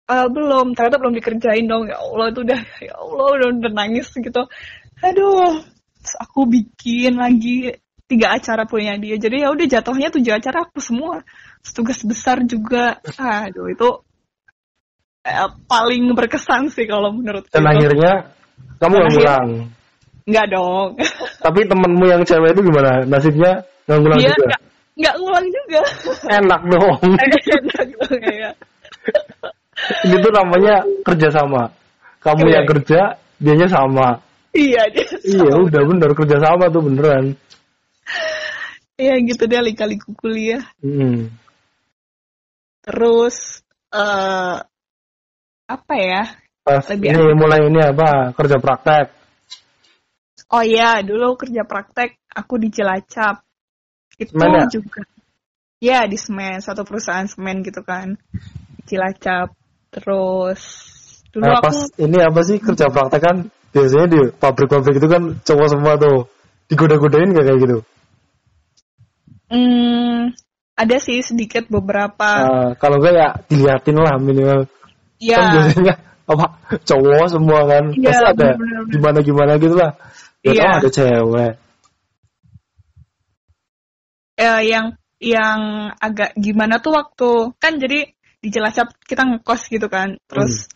Eh, 0.05 0.27
belum, 0.29 0.77
ternyata 0.77 1.01
belum 1.01 1.17
dikerjain 1.17 1.65
dong. 1.65 1.89
Ya 1.89 1.97
Allah, 1.97 2.29
itu 2.29 2.45
udah, 2.45 2.61
ya 2.77 2.93
Allah, 2.93 3.27
udah, 3.41 3.47
udah 3.57 3.73
nangis 3.73 4.13
gitu. 4.13 4.43
Aduh. 5.01 5.65
Terus 6.05 6.15
aku 6.21 6.45
bikin 6.45 7.17
lagi 7.17 7.73
tiga 8.05 8.37
acara 8.37 8.69
punya 8.69 8.93
dia. 9.01 9.17
Jadi 9.17 9.41
ya 9.41 9.49
udah 9.49 9.65
jatuhnya 9.65 10.13
tujuh 10.13 10.37
acara 10.37 10.69
aku 10.69 10.77
semua. 10.77 11.25
Tugas 11.73 12.05
besar 12.05 12.45
juga. 12.45 13.01
Aduh, 13.17 13.65
itu 13.73 13.89
eh, 15.25 15.49
paling 15.65 16.13
berkesan 16.13 16.69
sih 16.69 16.85
kalau 16.85 17.09
menurut 17.09 17.49
Dan 17.49 17.65
akhirnya 17.65 18.29
kamu 18.77 18.93
yang 19.01 19.09
ngulang. 19.09 19.49
Enggak 20.29 20.45
dong. 20.53 20.89
Tapi 21.45 21.59
temenmu 21.65 22.05
yang 22.05 22.21
cewek 22.21 22.53
itu 22.53 22.61
gimana? 22.61 23.01
Nasibnya 23.09 23.65
Nggak 23.85 23.97
ngulang 24.01 24.19
dia 24.21 24.29
juga. 24.33 24.45
nggak 24.45 24.61
nggak 24.95 25.15
ngulang 25.19 25.45
juga 25.49 25.81
Enak 26.29 26.61
dong. 26.69 26.99
enak 27.25 27.41
gitu 27.89 28.15
kayak 28.21 28.53
Ini 29.85 30.15
tuh 30.17 30.31
namanya 30.33 30.75
kerjasama. 31.05 31.69
Kamu 32.21 32.43
Iya. 32.45 32.53
yang 32.57 32.65
kerja, 32.65 32.99
dianya 33.37 33.67
sama. 33.69 34.07
iya 34.55 34.87
dia 34.87 35.03
Iya, 35.21 35.51
udah 35.61 35.81
bener 35.83 36.09
kerjasama 36.15 36.71
tuh 36.71 36.81
beneran. 36.81 37.35
Iya 38.95 39.19
gitu 39.19 39.43
deh 39.45 39.59
lika-liku 39.59 40.15
kuliah 40.15 40.63
Hmm. 40.79 41.27
terus 42.79 43.59
eh 43.91 44.57
apa 45.65 45.93
ya 45.97 46.23
Pas 46.65 46.81
Lebih 46.89 47.13
ini 47.13 47.33
mulai 47.37 47.61
ini 47.61 47.77
apa? 47.77 48.33
Kerja 48.33 48.57
praktek. 48.57 49.13
oh 50.49 50.63
iya 50.63 51.01
dulu 51.05 51.35
kerja 51.37 51.61
praktek 51.61 52.17
aku 52.31 52.57
di 52.57 52.69
Cilacap 52.71 53.41
itu 54.15 54.31
Semen 54.33 54.53
ya? 54.55 54.65
juga 54.71 55.01
ya 55.77 55.99
di 56.07 56.15
semen 56.15 56.57
satu 56.63 56.81
perusahaan 56.87 57.27
semen 57.27 57.59
gitu 57.61 57.83
kan 57.83 58.15
Cilacap 58.87 59.51
terus 59.95 60.59
dulu 61.31 61.43
Nah, 61.47 61.59
aku 61.59 61.63
pas 61.71 61.77
ini 61.99 62.17
apa 62.19 62.39
sih 62.43 62.57
kerja 62.59 62.91
praktek 62.91 63.21
kan 63.23 63.37
biasanya 63.71 64.07
di 64.11 64.19
pabrik-pabrik 64.35 64.99
itu 64.99 65.07
kan 65.07 65.23
cowok 65.43 65.67
semua 65.71 65.93
tuh 65.95 66.27
digoda-godain 66.67 67.31
gak 67.31 67.45
kayak 67.47 67.59
gitu. 67.63 67.77
hmm, 69.51 70.31
ada 70.75 70.97
sih 70.99 71.19
sedikit 71.23 71.67
beberapa 71.71 72.27
Nah, 72.27 72.69
kalau 72.79 72.99
enggak 72.99 73.13
ya 73.15 73.27
diliatin 73.47 73.95
lah 73.99 74.15
minimal. 74.19 74.67
ya 75.19 75.37
Kan 75.39 75.45
biasanya 75.55 75.93
apa 76.25 76.45
cowok 76.83 77.25
semua 77.29 77.59
kan 77.69 77.83
Iya, 77.95 78.09
pasti 78.11 78.25
ada 78.33 78.49
gimana 78.89 79.17
gimana 79.21 79.51
gitu 79.61 79.75
lah. 79.77 79.91
Ya 80.43 80.51
Iya. 80.55 80.69
ada 80.81 80.89
cewek. 80.91 81.53
eh, 84.35 84.61
yang 84.67 84.99
yang 85.19 85.59
agak 85.99 86.35
gimana 86.35 86.83
tuh 86.83 86.91
waktu 86.95 87.55
kan 87.59 87.79
jadi 87.79 88.14
di 88.45 88.53
Cilacap 88.53 88.93
kita 89.01 89.25
ngekos 89.25 89.61
gitu 89.67 89.89
kan 89.89 90.21
terus 90.29 90.69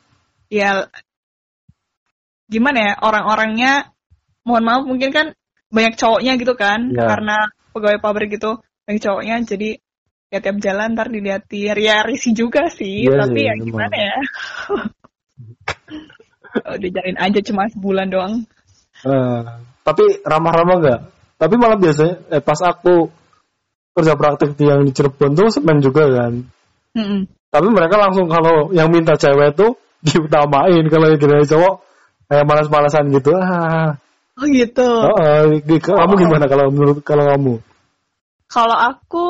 ya 0.50 0.90
gimana 2.50 2.78
ya 2.82 2.94
orang-orangnya 2.98 3.94
mohon 4.42 4.66
maaf 4.66 4.84
mungkin 4.90 5.14
kan 5.14 5.28
banyak 5.70 5.94
cowoknya 6.02 6.34
gitu 6.42 6.58
kan 6.58 6.90
Ya. 6.90 7.06
karena 7.06 7.38
pegawai 7.70 8.02
pabrik 8.02 8.34
gitu 8.34 8.58
banyak 8.90 9.02
cowoknya 9.06 9.46
jadi 9.46 9.70
ya 10.34 10.42
tiap 10.42 10.58
jalan 10.58 10.98
ntar 10.98 11.14
diliatin 11.14 11.78
ya 11.78 12.02
risih 12.02 12.34
juga 12.34 12.74
sih 12.74 13.06
Iya 13.06 13.22
tapi 13.22 13.38
sih, 13.38 13.46
ya 13.46 13.54
emang. 13.54 13.66
gimana 13.70 13.96
ya 14.02 14.16
udah 16.78 16.90
jalin 16.90 17.18
aja 17.22 17.40
cuma 17.46 17.70
sebulan 17.70 18.10
doang 18.10 18.34
Eh, 19.00 19.42
tapi 19.80 20.20
ramah-ramah 20.28 20.76
enggak? 20.76 21.00
Tapi 21.40 21.56
malah 21.56 21.80
biasanya 21.80 22.20
eh, 22.36 22.44
pas 22.44 22.60
aku 22.60 23.08
kerja 23.96 24.20
praktek 24.20 24.60
di 24.60 24.68
yang 24.68 24.84
di 24.84 24.92
Cirebon 24.92 25.40
tuh 25.40 25.48
semen 25.48 25.80
juga 25.80 26.04
kan. 26.04 26.44
Mm-mm. 27.00 27.24
Tapi 27.50 27.68
mereka 27.74 27.98
langsung 27.98 28.30
kalau 28.30 28.70
yang 28.78 28.94
minta 28.94 29.18
cewek 29.18 29.58
tuh 29.58 29.74
diutamain 30.06 30.86
kalau 30.86 31.06
yang 31.10 31.20
kira 31.20 31.42
cowok 31.50 31.74
kayak 32.30 32.46
malas-malasan 32.46 33.10
gitu. 33.10 33.34
Ah, 33.34 33.98
oh 34.38 34.48
gitu 34.54 34.86
oh, 34.86 35.98
kamu 35.98 36.14
gimana 36.30 36.46
kalau 36.46 36.70
menurut 36.70 37.02
kalau 37.02 37.26
kamu? 37.26 37.54
Kalau 38.50 38.78
aku 38.78 39.28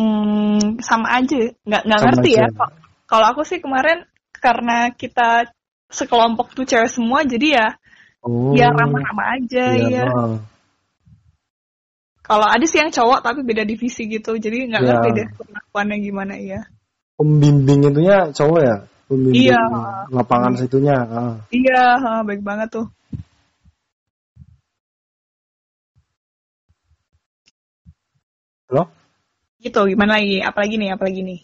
mm, 0.00 0.80
sama 0.80 1.20
aja, 1.20 1.52
nggak 1.64 1.82
nggak 1.88 2.00
ngerti 2.08 2.30
ya. 2.36 2.48
aja. 2.48 2.56
Kok- 2.56 2.74
Kalau 3.04 3.26
aku 3.36 3.44
sih 3.44 3.60
kemarin 3.60 4.08
karena 4.40 4.88
kita 4.96 5.52
sekelompok 5.92 6.56
tuh 6.56 6.64
cewek 6.64 6.88
semua, 6.88 7.20
jadi 7.22 7.48
ya 7.60 7.68
Oh, 8.24 8.56
ya 8.56 8.72
ramah-ramah 8.72 9.36
aja 9.36 9.76
iya, 9.76 10.00
ya. 10.00 10.04
ah. 10.08 10.40
Kalau 12.24 12.48
ada 12.48 12.64
sih 12.64 12.80
yang 12.80 12.88
cowok 12.88 13.20
tapi 13.20 13.44
beda 13.44 13.68
divisi 13.68 14.08
gitu, 14.08 14.40
jadi 14.40 14.64
nggak 14.72 14.80
Iya. 14.80 14.88
ngerti 14.96 15.08
deh 15.12 15.26
perlakuannya 15.36 15.96
gimana 16.00 16.34
ya. 16.40 16.60
Pembimbing 17.20 17.84
itunya 17.92 18.32
cowok 18.32 18.60
ya? 18.64 18.76
Pembimbing 19.04 19.52
Iya. 19.52 19.60
lapangan 20.08 20.56
situnya. 20.56 20.96
ah. 21.04 21.36
Iya, 21.52 21.84
baik 22.24 22.40
banget 22.40 22.72
tuh. 22.72 22.88
Halo? 28.72 28.88
Gitu, 29.60 29.80
gimana 29.92 30.16
lagi? 30.16 30.40
Apalagi 30.40 30.74
nih, 30.80 30.90
apalagi 30.96 31.20
nih? 31.20 31.40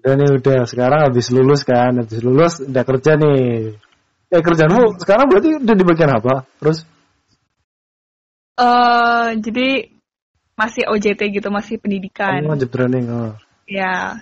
Udah 0.00 0.12
nih 0.20 0.28
udah 0.36 0.60
sekarang 0.68 1.00
habis 1.08 1.32
lulus 1.32 1.64
kan, 1.64 1.96
habis 1.96 2.20
lulus 2.20 2.60
udah 2.60 2.84
kerja 2.84 3.16
nih. 3.16 3.72
Eh 4.30 4.42
kerjaanmu 4.44 5.00
sekarang 5.00 5.32
berarti 5.32 5.64
udah 5.64 5.74
di 5.76 5.84
bagian 5.88 6.12
apa? 6.12 6.44
Terus 6.60 6.84
eh 8.60 9.28
jadi 9.40 9.68
masih 10.60 10.84
OJT 10.92 11.20
gitu, 11.32 11.48
masih 11.48 11.80
pendidikan. 11.80 12.44
wajib 12.44 12.68
training. 12.68 13.08
Oh. 13.08 13.32
Ya, 13.64 14.20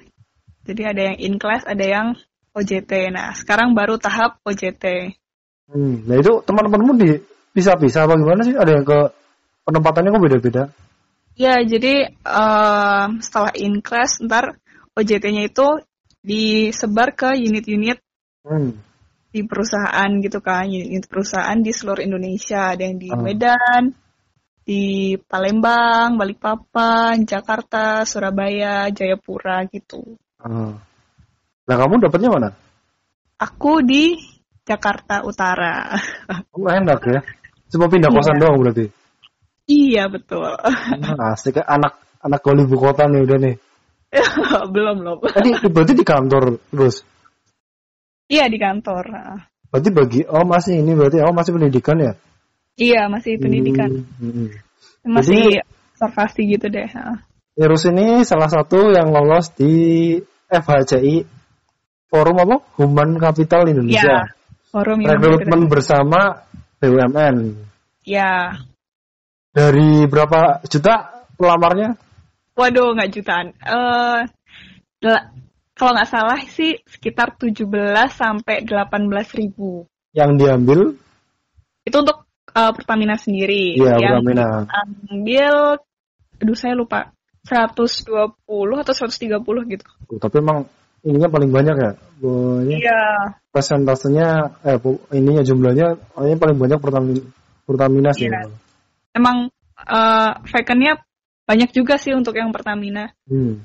jadi 0.62 0.95
ada 0.95 1.00
yang 1.11 1.16
in 1.18 1.35
class, 1.42 1.66
ada 1.66 1.83
yang 1.83 2.07
OJT. 2.54 3.11
Nah, 3.11 3.35
sekarang 3.35 3.75
baru 3.75 3.99
tahap 3.99 4.38
OJT. 4.47 5.14
Hmm. 5.68 6.07
Nah 6.07 6.16
itu 6.16 6.40
teman-temanmu 6.47 6.95
di 6.97 7.11
pisah-pisah 7.52 8.07
apa 8.09 8.14
gimana 8.16 8.40
sih? 8.47 8.54
Ada 8.57 8.80
yang 8.80 8.87
ke 8.87 8.99
penempatannya 9.66 10.14
kok 10.14 10.25
beda-beda? 10.25 10.62
Ya, 11.38 11.61
jadi 11.62 12.11
em, 12.18 13.09
setelah 13.23 13.52
in 13.54 13.78
class, 13.85 14.18
ntar 14.18 14.59
OJT-nya 14.99 15.47
itu 15.47 15.66
disebar 16.23 17.14
ke 17.14 17.38
unit-unit 17.38 18.02
Hmm. 18.42 18.80
di 19.28 19.45
perusahaan 19.45 20.09
gitu 20.25 20.40
kan, 20.40 20.66
unit 20.66 21.04
perusahaan 21.07 21.59
di 21.61 21.71
seluruh 21.71 22.00
Indonesia. 22.00 22.73
Ada 22.73 22.83
yang 22.88 22.97
di 22.97 23.09
Ah. 23.12 23.21
Medan, 23.21 23.83
di 24.68 25.16
Palembang, 25.16 26.20
Balikpapan, 26.20 27.25
Jakarta, 27.25 28.04
Surabaya, 28.04 28.92
Jayapura 28.92 29.64
gitu. 29.72 30.20
Ah. 30.37 30.76
Nah 31.64 31.76
kamu 31.80 32.04
dapatnya 32.04 32.28
mana? 32.28 32.50
Aku 33.40 33.80
di 33.80 34.12
Jakarta 34.68 35.25
Utara. 35.25 35.88
Oh, 36.52 36.68
enak 36.68 37.00
ya. 37.08 37.20
Cuma 37.72 37.88
pindah 37.88 38.12
Iya. 38.12 38.16
kosan 38.20 38.37
doang 38.37 38.60
berarti. 38.60 38.92
iya, 39.64 40.04
betul. 40.12 40.44
Ah, 40.44 41.32
Asik 41.32 41.64
anak 41.64 41.96
anak 42.20 42.40
kau 42.44 42.52
ibu 42.52 42.76
kota 42.76 43.08
nih 43.08 43.25
udah 43.25 43.38
nih. 43.40 43.54
belum, 44.75 44.94
belum. 45.00 45.16
Tadi 45.32 45.50
berarti 45.72 45.92
di 45.96 46.04
kantor 46.04 46.44
terus. 46.68 47.00
Iya, 48.28 48.52
di 48.52 48.58
kantor. 48.60 49.04
Nah, 49.08 49.40
Berarti 49.72 49.88
bagi 49.92 50.20
oh 50.28 50.44
masih 50.44 50.80
ini 50.84 50.92
berarti 50.92 51.20
oh 51.25 51.32
masih 51.32 51.56
pendidikan 51.56 51.96
ya? 52.00 52.12
Iya, 52.78 53.11
masih 53.11 53.42
pendidikan. 53.42 54.06
Hmm. 54.23 54.54
Masih 55.02 55.66
observasi 55.99 56.47
gitu 56.54 56.70
deh. 56.70 56.87
Virus 57.58 57.82
ini 57.90 58.23
salah 58.23 58.47
satu 58.47 58.94
yang 58.94 59.11
lolos 59.11 59.50
di 59.58 60.14
FHCI 60.47 61.26
Forum 62.06 62.38
apa? 62.38 62.56
Human 62.78 63.18
Capital 63.18 63.66
Indonesia. 63.66 63.99
Ya, 64.00 64.20
forum 64.70 65.02
yang 65.02 65.18
Rekrutmen 65.18 65.66
bersama 65.66 66.47
BUMN. 66.78 67.37
Ya, 68.06 68.56
Dari 69.52 70.06
berapa 70.06 70.62
juta 70.70 71.26
pelamarnya? 71.35 71.99
waduh 72.58 72.90
nggak 72.94 73.11
jutaan. 73.14 73.54
Eh, 73.54 74.20
del- 74.99 75.26
kalau 75.78 75.94
nggak 75.94 76.11
salah 76.11 76.40
sih 76.42 76.75
sekitar 76.90 77.38
17 77.38 78.11
sampai 78.11 78.66
18 78.66 79.30
ribu. 79.38 79.87
Yang 80.11 80.30
diambil 80.42 80.80
Itu 81.87 82.02
untuk 82.04 82.27
eh, 82.58 82.70
Pertamina 82.74 83.14
sendiri. 83.14 83.78
Iya, 83.78 83.94
yang 84.02 84.24
Pertamina. 84.26 84.66
ambil, 85.14 85.54
aduh 86.42 86.56
saya 86.58 86.74
lupa, 86.74 87.14
120 87.46 88.34
atau 88.82 88.94
130 88.94 89.72
gitu. 89.72 89.86
Oh, 90.10 90.18
tapi 90.18 90.42
emang 90.42 90.66
ininya 91.06 91.30
paling 91.30 91.50
banyak 91.54 91.76
ya. 91.78 91.92
Iya. 92.66 93.02
persentasenya 93.54 94.58
eh 94.66 94.78
ininya 95.14 95.46
jumlahnya 95.46 95.94
ini 96.26 96.34
paling 96.34 96.58
banyak 96.58 96.78
Pertamina 96.82 97.22
Pertamina 97.62 98.10
sih. 98.10 98.26
Iya. 98.26 98.50
Emang 99.14 99.48
eh 99.78 100.32
vacant-nya 100.42 100.98
banyak 101.48 101.70
juga 101.72 101.96
sih 101.96 102.12
untuk 102.12 102.36
yang 102.36 102.52
Pertamina. 102.52 103.14
Hmm. 103.24 103.64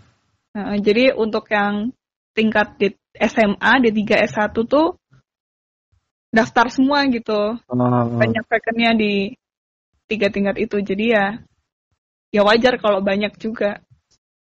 Nah, 0.54 0.78
jadi 0.78 1.18
untuk 1.18 1.50
yang 1.50 1.92
tingkat 2.38 2.78
di 2.78 2.88
SMA, 3.18 3.72
D3, 3.84 4.26
S1 4.30 4.54
tuh 4.66 4.98
daftar 6.34 6.66
semua 6.74 7.06
gitu. 7.14 7.62
Ah. 7.70 8.10
Banyak 8.10 8.44
vacant-nya 8.50 8.98
di 8.98 9.38
tiga 10.10 10.34
tingkat 10.34 10.58
itu. 10.58 10.82
Jadi 10.82 11.06
ya 11.14 11.26
ya 12.34 12.42
wajar 12.42 12.82
kalau 12.82 13.06
banyak 13.06 13.38
juga 13.38 13.86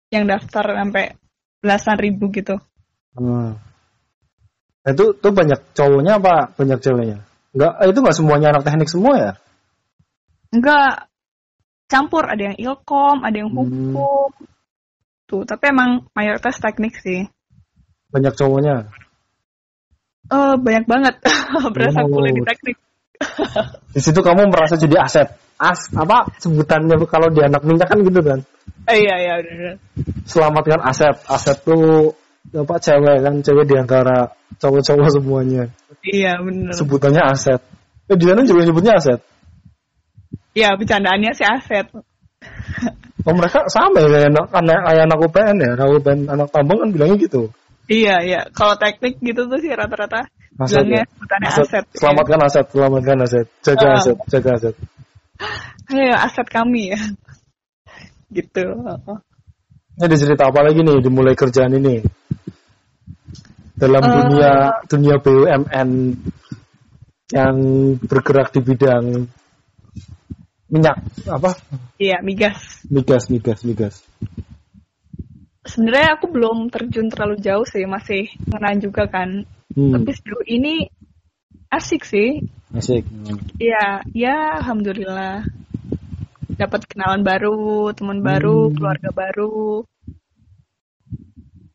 yang 0.08 0.24
daftar 0.24 0.64
sampai 0.64 1.20
belasan 1.60 2.00
ribu 2.00 2.32
gitu. 2.32 2.56
Ah. 3.14 3.60
Nah, 4.84 4.92
itu 4.92 5.16
tuh 5.16 5.32
banyak 5.32 5.60
cowoknya 5.76 6.20
apa 6.20 6.52
banyak 6.56 6.78
ceweknya? 6.80 7.18
Enggak, 7.56 7.72
eh, 7.80 7.88
itu 7.88 7.98
enggak 8.04 8.16
semuanya 8.18 8.48
anak 8.52 8.64
teknik 8.68 8.90
semua 8.90 9.14
ya? 9.16 9.32
Enggak 10.52 11.08
campur, 11.88 12.26
ada 12.26 12.52
yang 12.52 12.56
ilkom, 12.58 13.22
ada 13.24 13.36
yang 13.36 13.48
Hmm. 13.48 13.64
hukum. 13.64 14.30
Tuh, 15.24 15.42
tapi 15.48 15.72
emang 15.72 16.04
mayoritas 16.12 16.60
teknik 16.60 17.00
sih. 17.00 17.24
Banyak 18.12 18.36
cowoknya. 18.36 18.92
Eh 20.32 20.54
banyak 20.56 20.84
banget 20.88 21.14
berasa 21.74 22.00
Oh. 22.04 22.08
kuliah 22.08 22.32
di 22.32 22.42
teknik. 22.44 22.76
Di 23.92 24.00
situ 24.00 24.20
kamu 24.20 24.48
merasa 24.48 24.74
jadi 24.80 24.96
aset. 25.04 25.28
As 25.54 25.86
apa 25.94 26.34
sebutannya 26.42 26.98
kalau 27.06 27.30
di 27.30 27.40
anak 27.44 27.62
minyak 27.62 27.86
kan 27.86 28.02
gitu 28.02 28.20
kan. 28.24 28.40
Eh, 28.90 29.06
iya 29.06 29.16
iya 29.20 29.34
bener. 29.40 29.76
Selamatkan 30.26 30.80
aset. 30.82 31.14
Aset 31.30 31.62
tuh 31.62 32.12
apa 32.52 32.74
cewek 32.80 33.22
kan 33.24 33.34
cewek 33.40 33.64
di 33.68 33.74
antara 33.78 34.34
cowok-cowok 34.58 35.08
semuanya. 35.14 35.64
Iya 36.04 36.40
bener. 36.42 36.74
Sebutannya 36.74 37.22
aset. 37.22 37.60
Eh, 38.10 38.16
di 38.18 38.24
sana 38.26 38.42
juga 38.44 38.66
nyebutnya 38.66 38.98
aset. 38.98 39.20
Iya 40.54 40.74
bercandaannya 40.78 41.30
sih 41.36 41.46
aset. 41.46 41.86
Oh 43.24 43.32
mereka 43.32 43.64
sama 43.72 44.04
ya 44.04 44.28
anak, 44.28 44.52
anak, 44.52 44.84
anak 44.84 45.18
UPN 45.24 45.56
ya, 45.56 45.70
anak 45.80 45.88
UPN, 45.96 46.28
anak 46.28 46.48
tambang 46.52 46.76
kan 46.76 46.92
bilangnya 46.92 47.16
gitu. 47.24 47.48
Iya 47.84 48.16
iya. 48.24 48.40
Kalau 48.50 48.74
teknik 48.80 49.20
gitu 49.20 49.44
tuh 49.44 49.58
sih 49.60 49.68
rata-rata 49.72 50.24
bilangnya 50.56 51.02
ya. 51.02 51.06
sebutannya 51.12 51.48
Aset. 51.52 51.64
aset. 51.68 51.84
Selamatkan 51.98 52.40
aset, 52.46 52.66
selamatkan 52.72 53.18
aset, 53.26 53.46
jaga 53.60 53.86
Ah. 53.86 53.98
aset, 54.00 54.18
jaga 54.30 54.50
aset. 54.56 54.74
Iya 55.92 56.16
aset 56.24 56.48
kami 56.48 56.96
ya. 56.96 57.00
gitu. 58.32 58.64
Ini 59.94 60.02
ada 60.10 60.16
cerita 60.16 60.48
apa 60.48 60.60
lagi 60.64 60.80
nih 60.80 60.98
dimulai 61.04 61.36
kerjaan 61.36 61.76
ini? 61.76 62.00
Dalam 63.76 64.02
Eh. 64.02 64.10
dunia 64.16 64.52
dunia 64.88 65.16
BUMN 65.20 65.90
yang 67.34 67.56
bergerak 68.00 68.54
di 68.54 68.60
bidang 68.62 69.28
minyak 70.70 70.96
apa? 71.28 71.52
Iya 72.00 72.22
migas. 72.24 72.80
Migas, 72.88 73.28
migas, 73.28 73.60
migas. 73.62 73.94
Sebenarnya 75.74 76.14
aku 76.14 76.30
belum 76.30 76.70
terjun 76.70 77.10
terlalu 77.10 77.42
jauh 77.42 77.66
sih, 77.66 77.82
masih 77.82 78.30
mengenal 78.46 78.78
juga 78.78 79.10
kan. 79.10 79.42
Hmm, 79.74 79.90
Tapi 79.90 80.10
sejauh 80.14 80.46
ini 80.46 80.86
asik 81.66 82.06
sih. 82.06 82.46
asik. 82.70 83.02
Iya, 83.58 84.06
ya 84.14 84.62
alhamdulillah. 84.62 85.42
Dapat 86.54 86.86
kenalan 86.86 87.26
baru, 87.26 87.90
teman 87.90 88.22
baru, 88.22 88.70
Hmm. 88.70 88.74
keluarga 88.78 89.10
baru. 89.10 89.82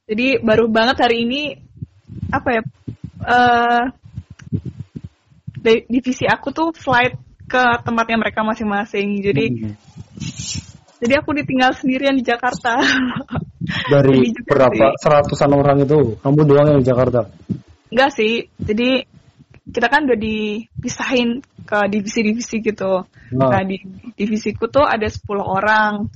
Jadi 0.07 0.39
baru 0.47 0.71
banget 0.71 1.03
hari 1.03 1.27
ini 1.27 1.41
apa 2.31 2.49
ya? 2.55 2.63
di- 5.59 5.85
divisi 5.91 6.23
aku 6.23 6.55
tuh 6.55 6.71
flight 6.71 7.19
ke 7.51 7.63
tempatnya 7.83 8.15
mereka 8.15 8.47
masing-masing. 8.47 9.19
Jadi 9.19 9.45
Hmm. 9.51 9.75
jadi 11.03 11.19
aku 11.19 11.35
ditinggal 11.35 11.75
sendirian 11.75 12.15
di 12.15 12.23
Jakarta. 12.23 12.79
Dari 13.69 14.33
juga 14.33 14.41
berapa 14.49 14.85
sih. 14.93 14.97
seratusan 15.05 15.51
orang 15.53 15.77
itu, 15.85 16.17
kamu 16.19 16.39
doang 16.45 16.67
yang 16.73 16.79
di 16.81 16.87
Jakarta. 16.87 17.21
Enggak 17.89 18.11
sih. 18.13 18.45
Jadi 18.57 19.05
kita 19.69 19.87
kan 19.87 20.09
udah 20.09 20.17
dipisahin 20.17 21.45
ke 21.65 21.79
divisi-divisi 21.89 22.61
gitu. 22.65 23.05
Nah. 23.37 23.49
Nah, 23.53 23.61
di 23.61 23.77
divisiku 24.17 24.65
tuh 24.69 24.85
ada 24.85 25.05
10 25.05 25.21
orang. 25.41 26.09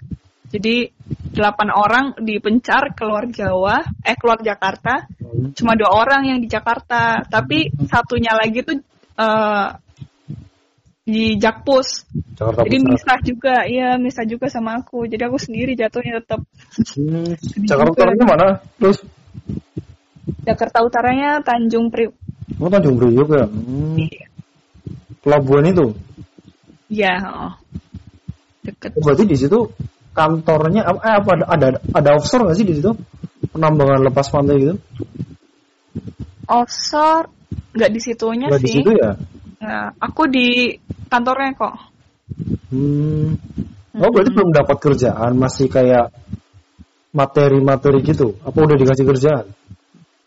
Jadi 0.50 0.86
8 1.34 1.74
orang 1.74 2.14
dipencar 2.22 2.94
keluar 2.94 3.26
Jawa, 3.30 3.82
eh 4.06 4.18
keluar 4.18 4.42
Jakarta. 4.42 5.10
Hmm. 5.18 5.54
Cuma 5.58 5.74
dua 5.74 5.90
orang 5.98 6.30
yang 6.30 6.40
di 6.42 6.46
Jakarta, 6.46 7.26
tapi 7.26 7.74
satunya 7.90 8.38
lagi 8.38 8.62
tuh 8.62 8.78
eh, 9.18 9.68
di 11.04 11.36
Jakpus. 11.36 12.08
Jakarta 12.40 12.64
Jadi 12.64 12.78
Pusat. 12.80 12.92
misah 12.96 13.18
juga, 13.20 13.56
iya 13.68 13.90
misah 14.00 14.24
juga 14.24 14.48
sama 14.48 14.80
aku. 14.80 15.04
Jadi 15.04 15.24
aku 15.28 15.38
sendiri 15.40 15.76
jatuhnya 15.76 16.24
tetap 16.24 16.42
Hmm. 16.96 17.36
Jakarta 17.68 17.92
juga. 17.92 18.04
Utaranya 18.08 18.26
mana? 18.26 18.48
Terus 18.80 18.98
Jakarta 20.48 20.78
Utaranya 20.84 21.30
Tanjung 21.44 21.92
Priok. 21.92 22.16
Oh 22.60 22.72
Tanjung 22.72 22.96
Priok 22.96 23.30
ya. 23.36 23.46
Hmm. 23.48 24.08
Pelabuhan 25.24 25.68
itu. 25.68 25.86
Iya, 26.88 27.14
oh. 27.28 27.54
deket. 28.64 28.96
Oh, 28.96 29.02
berarti 29.04 29.24
di 29.28 29.36
situ 29.36 29.60
kantornya 30.14 30.88
eh, 30.88 31.16
apa 31.20 31.30
ada 31.36 31.46
ada, 31.52 31.68
ada 31.92 32.10
offshore 32.16 32.48
nggak 32.48 32.58
sih 32.60 32.68
di 32.68 32.76
situ? 32.80 32.92
Penambangan 33.52 34.08
lepas 34.08 34.32
pantai 34.32 34.56
gitu? 34.62 34.76
Offshore 36.48 37.28
nggak 37.76 37.92
di 37.92 38.00
situnya 38.00 38.48
di 38.56 38.60
sih. 38.64 38.80
situ 38.80 38.92
ya? 38.96 39.12
Nah, 39.64 39.96
aku 39.96 40.28
di 40.28 40.76
kantornya 41.08 41.56
kok. 41.56 41.76
Hmm. 42.68 43.40
Oh 43.94 44.10
berarti 44.10 44.32
belum 44.34 44.52
dapat 44.52 44.78
kerjaan, 44.82 45.38
masih 45.40 45.72
kayak 45.72 46.12
materi-materi 47.14 48.02
gitu. 48.04 48.36
Apa 48.42 48.58
udah 48.58 48.76
dikasih 48.76 49.06
kerjaan? 49.06 49.46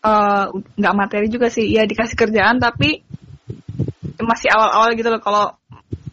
Eh, 0.07 0.45
nggak 0.79 0.95
materi 0.97 1.27
juga 1.27 1.51
sih, 1.51 1.67
ya 1.67 1.83
dikasih 1.83 2.15
kerjaan 2.15 2.63
tapi 2.63 3.03
masih 4.17 4.49
awal-awal 4.55 4.95
gitu 4.95 5.09
loh. 5.11 5.21
Kalau 5.21 5.45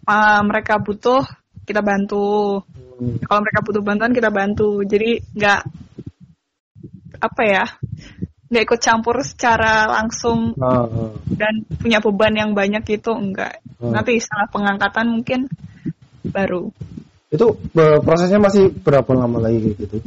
eh, 0.04 0.40
mereka 0.44 0.82
butuh 0.82 1.22
kita 1.64 1.80
bantu. 1.80 2.60
Hmm. 2.98 3.16
Kalau 3.22 3.40
mereka 3.40 3.60
butuh 3.64 3.82
bantuan 3.86 4.12
kita 4.12 4.30
bantu. 4.34 4.82
Jadi 4.82 5.22
nggak 5.32 5.60
apa 7.22 7.42
ya, 7.46 7.64
nggak 8.54 8.70
ikut 8.70 8.80
campur 8.80 9.18
secara 9.26 9.90
langsung 9.90 10.54
Ah, 10.62 10.86
ah. 10.86 11.10
dan 11.26 11.66
punya 11.82 11.98
beban 11.98 12.38
yang 12.38 12.54
banyak 12.54 12.86
gitu 12.86 13.10
enggak. 13.10 13.58
Hmm. 13.82 13.90
Nanti 13.90 14.22
setelah 14.22 14.46
pengangkatan 14.46 15.10
mungkin 15.10 15.50
baru. 16.22 16.70
Itu 17.34 17.58
eh, 17.74 17.98
prosesnya 17.98 18.38
masih 18.38 18.70
berapa 18.70 19.10
lama 19.10 19.42
lagi 19.42 19.74
gitu? 19.74 19.98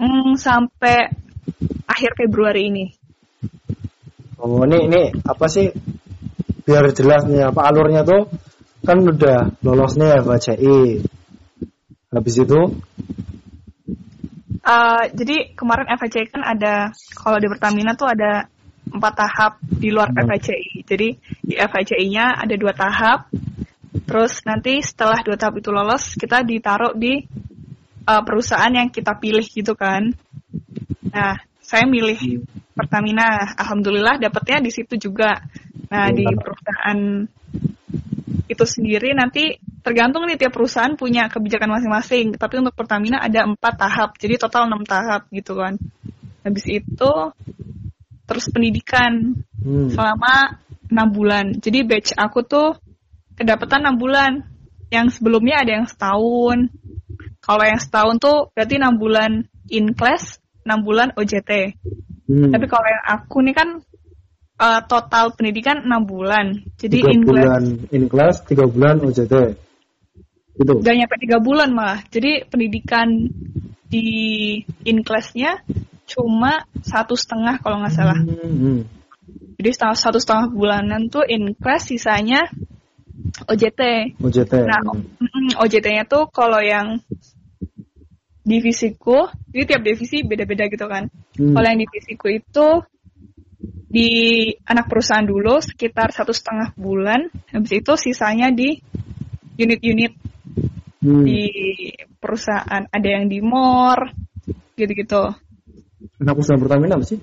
Hmm, 0.00 0.40
sampai 0.40 1.12
akhir 1.84 2.16
Februari 2.16 2.72
ini. 2.72 2.84
Oh 4.40 4.64
ini 4.64 4.88
ini 4.88 5.02
apa 5.28 5.44
sih? 5.52 5.68
Biar 6.64 6.88
jelas 6.96 7.28
nih 7.28 7.52
apa 7.52 7.68
alurnya 7.68 8.08
tuh 8.08 8.32
kan 8.80 9.04
udah 9.04 9.60
lolosnya 9.60 10.16
ya 10.16 10.18
FHCI. 10.24 11.04
Habis 12.16 12.34
itu 12.40 12.60
Eh, 14.64 15.04
jadi 15.12 15.52
kemarin 15.52 15.92
FHCI 15.92 16.32
kan 16.32 16.40
ada 16.40 16.88
kalau 17.12 17.36
di 17.36 17.52
Pertamina 17.52 17.92
tuh 17.92 18.08
ada 18.08 18.48
empat 18.88 19.12
tahap 19.12 19.52
di 19.60 19.92
luar 19.92 20.08
Hmm. 20.08 20.24
FHCI. 20.24 20.88
Jadi 20.88 21.08
di 21.44 21.54
FHCI-nya 21.60 22.40
ada 22.40 22.54
dua 22.56 22.72
tahap. 22.72 23.28
Terus 24.08 24.40
nanti 24.48 24.80
setelah 24.80 25.20
dua 25.20 25.36
tahap 25.36 25.60
itu 25.60 25.68
lolos, 25.68 26.16
kita 26.16 26.40
ditaruh 26.40 26.96
di 26.96 27.20
eh, 28.04 28.22
perusahaan 28.24 28.72
yang 28.72 28.88
kita 28.88 29.20
pilih 29.20 29.44
gitu 29.44 29.76
kan. 29.76 30.16
Nah, 31.12 31.36
saya 31.60 31.84
milih 31.84 32.48
Pertamina. 32.72 33.52
Alhamdulillah 33.60 34.16
dapetnya 34.16 34.64
di 34.64 34.72
situ 34.72 34.96
juga. 34.96 35.44
Nah, 35.92 36.08
di 36.08 36.24
perusahaan 36.24 37.00
itu 38.48 38.64
sendiri 38.64 39.12
nanti 39.12 39.56
tergantung 39.84 40.24
nih 40.24 40.40
tiap 40.40 40.56
perusahaan 40.56 40.96
punya 40.96 41.28
kebijakan 41.28 41.76
masing-masing. 41.76 42.34
Tapi 42.40 42.64
untuk 42.64 42.72
Pertamina 42.72 43.20
ada 43.20 43.44
empat 43.44 43.76
tahap, 43.76 44.16
jadi 44.16 44.40
total 44.40 44.66
enam 44.72 44.82
tahap 44.88 45.28
gitu 45.28 45.60
kan. 45.60 45.76
Habis 46.40 46.64
itu 46.72 47.12
terus 48.24 48.48
pendidikan 48.48 49.36
hmm. 49.60 49.92
selama 49.92 50.56
enam 50.88 51.08
bulan. 51.12 51.44
Jadi 51.60 51.84
batch 51.84 52.16
aku 52.16 52.40
tuh 52.48 52.80
kedapatan 53.36 53.84
enam 53.84 54.00
bulan. 54.00 54.32
Yang 54.88 55.20
sebelumnya 55.20 55.60
ada 55.60 55.72
yang 55.80 55.86
setahun. 55.86 56.72
Kalau 57.44 57.64
yang 57.68 57.80
setahun 57.80 58.16
tuh 58.16 58.36
berarti 58.56 58.80
enam 58.80 58.96
bulan 58.96 59.44
in 59.68 59.92
class, 59.92 60.40
enam 60.64 60.80
bulan 60.80 61.12
OJT. 61.12 61.76
Hmm. 62.24 62.52
Tapi 62.56 62.66
kalau 62.72 62.88
yang 62.88 63.04
aku 63.04 63.36
nih 63.44 63.52
kan 63.52 63.68
eh, 64.64 64.80
total 64.88 65.36
pendidikan 65.36 65.84
enam 65.84 66.08
bulan. 66.08 66.56
Jadi 66.80 67.04
tiga 67.04 67.12
in 67.12 67.20
class 67.20 67.44
bulan 67.44 67.62
in 67.92 68.04
class, 68.08 68.34
tiga 68.48 68.64
bulan 68.64 69.04
OJT. 69.04 69.63
Itu. 70.54 70.80
Gak 70.80 70.94
nyampe 70.94 71.16
tiga 71.18 71.38
bulan 71.42 71.74
malah. 71.74 72.00
Jadi 72.10 72.46
pendidikan 72.46 73.30
di 73.90 74.06
in 74.86 75.02
class-nya 75.06 75.62
cuma 76.04 76.66
satu 76.82 77.14
setengah 77.18 77.58
kalau 77.62 77.82
nggak 77.82 77.94
salah. 77.94 78.18
Hmm, 78.18 78.38
hmm. 78.38 78.80
Jadi 79.58 79.70
setengah 79.70 79.96
satu 79.98 80.18
setengah 80.18 80.50
bulanan 80.50 81.08
tuh 81.08 81.24
in 81.26 81.54
class, 81.58 81.90
sisanya 81.90 82.50
OJT. 83.46 84.14
OJT. 84.20 84.52
Nah, 84.66 84.80
mm, 84.84 85.58
OJT-nya 85.58 86.04
tuh 86.06 86.28
kalau 86.28 86.60
yang 86.60 87.00
divisiku, 88.44 89.32
jadi 89.48 89.64
tiap 89.74 89.82
divisi 89.82 90.20
beda-beda 90.22 90.68
gitu 90.68 90.84
kan. 90.84 91.08
Hmm. 91.38 91.54
Kalau 91.56 91.66
yang 91.66 91.80
divisiku 91.80 92.26
itu 92.28 92.68
di 93.88 94.10
anak 94.66 94.90
perusahaan 94.90 95.24
dulu 95.24 95.62
sekitar 95.64 96.12
satu 96.12 96.34
setengah 96.34 96.76
bulan, 96.76 97.30
habis 97.54 97.72
itu 97.78 97.92
sisanya 97.96 98.52
di 98.52 98.76
unit-unit 99.56 100.33
Hmm. 101.04 101.20
di 101.28 101.52
perusahaan 102.16 102.88
ada 102.88 103.08
yang 103.08 103.28
di 103.28 103.44
MOR 103.44 104.08
gitu-gitu 104.72 105.36
Anak 106.20 106.32
perusahaan 106.40 106.60
Pertamina 106.60 106.96
apa 106.96 107.04
sih? 107.04 107.20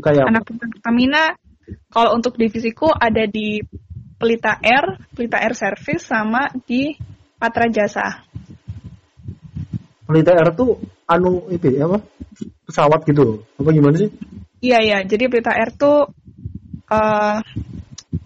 Kayak 0.00 0.32
anak 0.32 0.48
perusahaan 0.48 0.72
Pertamina 0.72 1.22
kalau 1.92 2.16
untuk 2.16 2.40
divisiku 2.40 2.88
ada 2.88 3.28
di 3.28 3.60
Pelita 4.16 4.56
Air 4.64 4.96
Pelita 5.12 5.44
Air 5.44 5.52
Service 5.52 6.08
sama 6.08 6.48
di 6.64 6.96
Patra 7.36 7.68
Jasa 7.68 8.24
Pelita 10.08 10.32
Air 10.32 10.56
tuh 10.56 10.80
anu 11.04 11.52
itu 11.52 11.68
ya, 11.68 11.84
apa? 11.84 12.00
Pesawat 12.64 13.04
gitu. 13.04 13.44
Apa 13.60 13.68
gimana 13.76 14.00
sih? 14.00 14.08
iya 14.64 14.80
iya 14.80 14.98
jadi 15.04 15.28
Pelita 15.28 15.52
Air 15.52 15.76
tuh 15.76 16.08
eh 16.88 17.36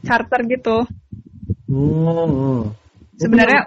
charter 0.06 0.40
gitu. 0.46 0.87
Hmm. 1.66 2.70
Sebenarnya 3.18 3.66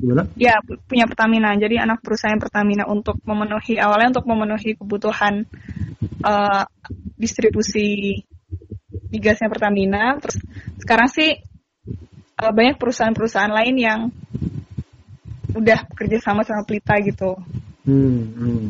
Gimana? 0.00 0.24
ya 0.40 0.56
pu- 0.64 0.80
punya 0.88 1.04
Pertamina. 1.04 1.52
Jadi 1.60 1.76
anak 1.76 2.00
perusahaan 2.00 2.40
Pertamina 2.40 2.88
untuk 2.88 3.20
memenuhi 3.28 3.76
awalnya 3.76 4.16
untuk 4.16 4.26
memenuhi 4.32 4.80
kebutuhan 4.80 5.44
eh, 6.24 6.64
distribusi 7.20 8.16
migasnya 9.12 9.52
Pertamina. 9.52 10.16
Terus 10.24 10.40
sekarang 10.80 11.08
sih 11.12 11.36
eh, 12.40 12.52
banyak 12.52 12.80
perusahaan-perusahaan 12.80 13.52
lain 13.52 13.76
yang 13.76 14.00
udah 15.52 15.84
bekerja 15.92 16.24
sama 16.24 16.48
sama 16.48 16.64
Pelita 16.64 16.96
gitu. 17.04 17.36
Hmm. 17.84 18.24
hmm. 18.40 18.64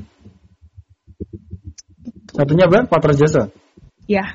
Satunya 2.35 2.66
apa? 2.66 2.87
Patra 2.90 3.14
Jasa. 3.14 3.51
Ya, 4.11 4.27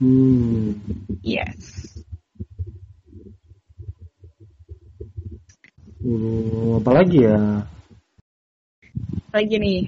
Hmm. 0.00 0.80
yes. 1.20 1.79
Uh, 6.00 6.80
apa 6.80 6.90
lagi 6.96 7.28
ya? 7.28 7.36
Lagi 9.36 9.56
nih. 9.60 9.80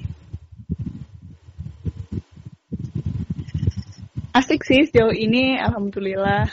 Asik 4.36 4.64
sih 4.64 4.84
sejauh 4.88 5.12
ini, 5.12 5.56
alhamdulillah. 5.56 6.48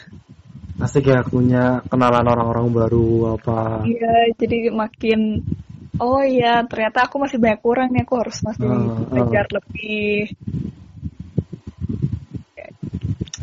Asik 0.79 1.11
ya 1.11 1.23
punya 1.27 1.83
kenalan 1.91 2.23
orang-orang 2.23 2.67
baru 2.71 3.35
apa? 3.35 3.83
Iya, 3.83 4.31
jadi 4.39 4.71
makin 4.71 5.43
oh 5.99 6.23
iya, 6.23 6.63
ternyata 6.63 7.07
aku 7.07 7.19
masih 7.19 7.35
banyak 7.35 7.59
kurang 7.59 7.91
nih, 7.91 8.07
aku 8.07 8.15
harus 8.15 8.39
masih 8.39 8.63
Ah, 8.63 9.03
belajar 9.11 9.45
lebih. 9.51 10.31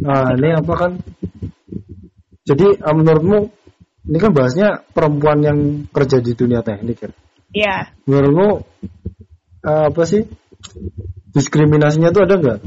Nah, 0.01 0.33
ini 0.33 0.49
apa 0.53 0.73
kan? 0.81 0.93
Jadi 2.47 2.67
eh, 2.73 2.95
menurutmu 2.97 3.56
ini 4.07 4.19
kan 4.23 4.31
bahasnya 4.31 4.87
perempuan 4.95 5.39
yang 5.43 5.59
kerja 5.91 6.23
di 6.23 6.33
dunia 6.39 6.63
teknik 6.63 6.99
ya. 7.03 7.11
Iya, 7.57 7.77
Menurutmu 8.07 8.63
eh, 9.67 9.85
apa 9.91 10.03
sih 10.07 10.23
diskriminasinya 11.35 12.15
tuh 12.15 12.23
ada 12.23 12.35
nggak? 12.39 12.59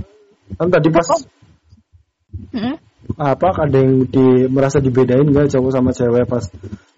Kan 0.59 0.67
tadi 0.67 0.89
pas 0.91 1.07
Mm-mm. 2.53 2.75
apa 3.17 3.47
ada 3.65 3.77
yang 3.77 4.05
di 4.05 4.45
merasa 4.51 4.77
dibedain 4.83 5.25
nggak 5.25 5.49
cowok 5.55 5.71
sama 5.71 5.91
cewek 5.95 6.25
pas 6.27 6.43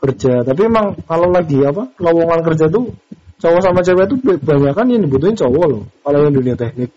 kerja. 0.02 0.42
Tapi 0.42 0.62
emang 0.66 0.98
kalau 1.06 1.30
lagi 1.30 1.62
apa 1.62 1.94
lowongan 2.02 2.42
kerja 2.42 2.66
tuh 2.72 2.96
cowok 3.42 3.62
sama 3.62 3.82
cewek 3.86 4.06
tuh 4.10 4.18
banyak 4.22 4.74
kan 4.74 4.86
yang 4.90 5.06
dibutuhin 5.06 5.38
cowok 5.38 5.66
loh. 5.70 5.84
Kalau 6.02 6.18
yang 6.26 6.34
dunia 6.34 6.56
teknik. 6.58 6.90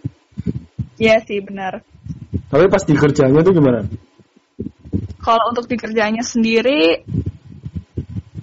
iya 0.97 1.21
sih 1.25 1.45
benar. 1.45 1.85
Tapi 2.49 2.65
pas 2.71 2.83
di 2.87 2.95
kerjanya 2.95 3.41
tuh 3.43 3.53
gimana? 3.53 3.85
Kalau 5.25 5.51
untuk 5.51 5.67
di 5.67 5.81
kerjanya 5.81 6.21
sendiri, 6.21 7.01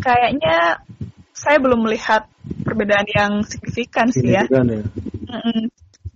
kayaknya 0.02 0.82
saya 1.32 1.58
belum 1.62 1.86
melihat 1.86 2.26
perbedaan 2.66 3.08
yang 3.08 3.32
signifikan 3.46 4.10
sih 4.10 4.26
ya. 4.26 4.44
Ya. 4.50 4.62
Mm-mm. 4.62 5.70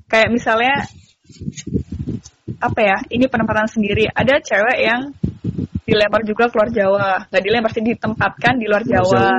Kayak 0.10 0.30
misalnya 0.34 0.86
apa 2.62 2.80
ya? 2.82 2.98
Ini 3.10 3.26
penempatan 3.30 3.70
sendiri. 3.70 4.10
Ada 4.10 4.42
cewek 4.42 4.78
yang 4.82 5.02
dilempar 5.86 6.26
juga 6.26 6.50
keluar 6.50 6.70
Jawa, 6.74 7.30
nggak 7.30 7.44
dilempar 7.46 7.72
sih 7.78 7.86
ditempatkan 7.86 8.54
di 8.58 8.66
luar 8.66 8.82
Jawa. 8.82 9.38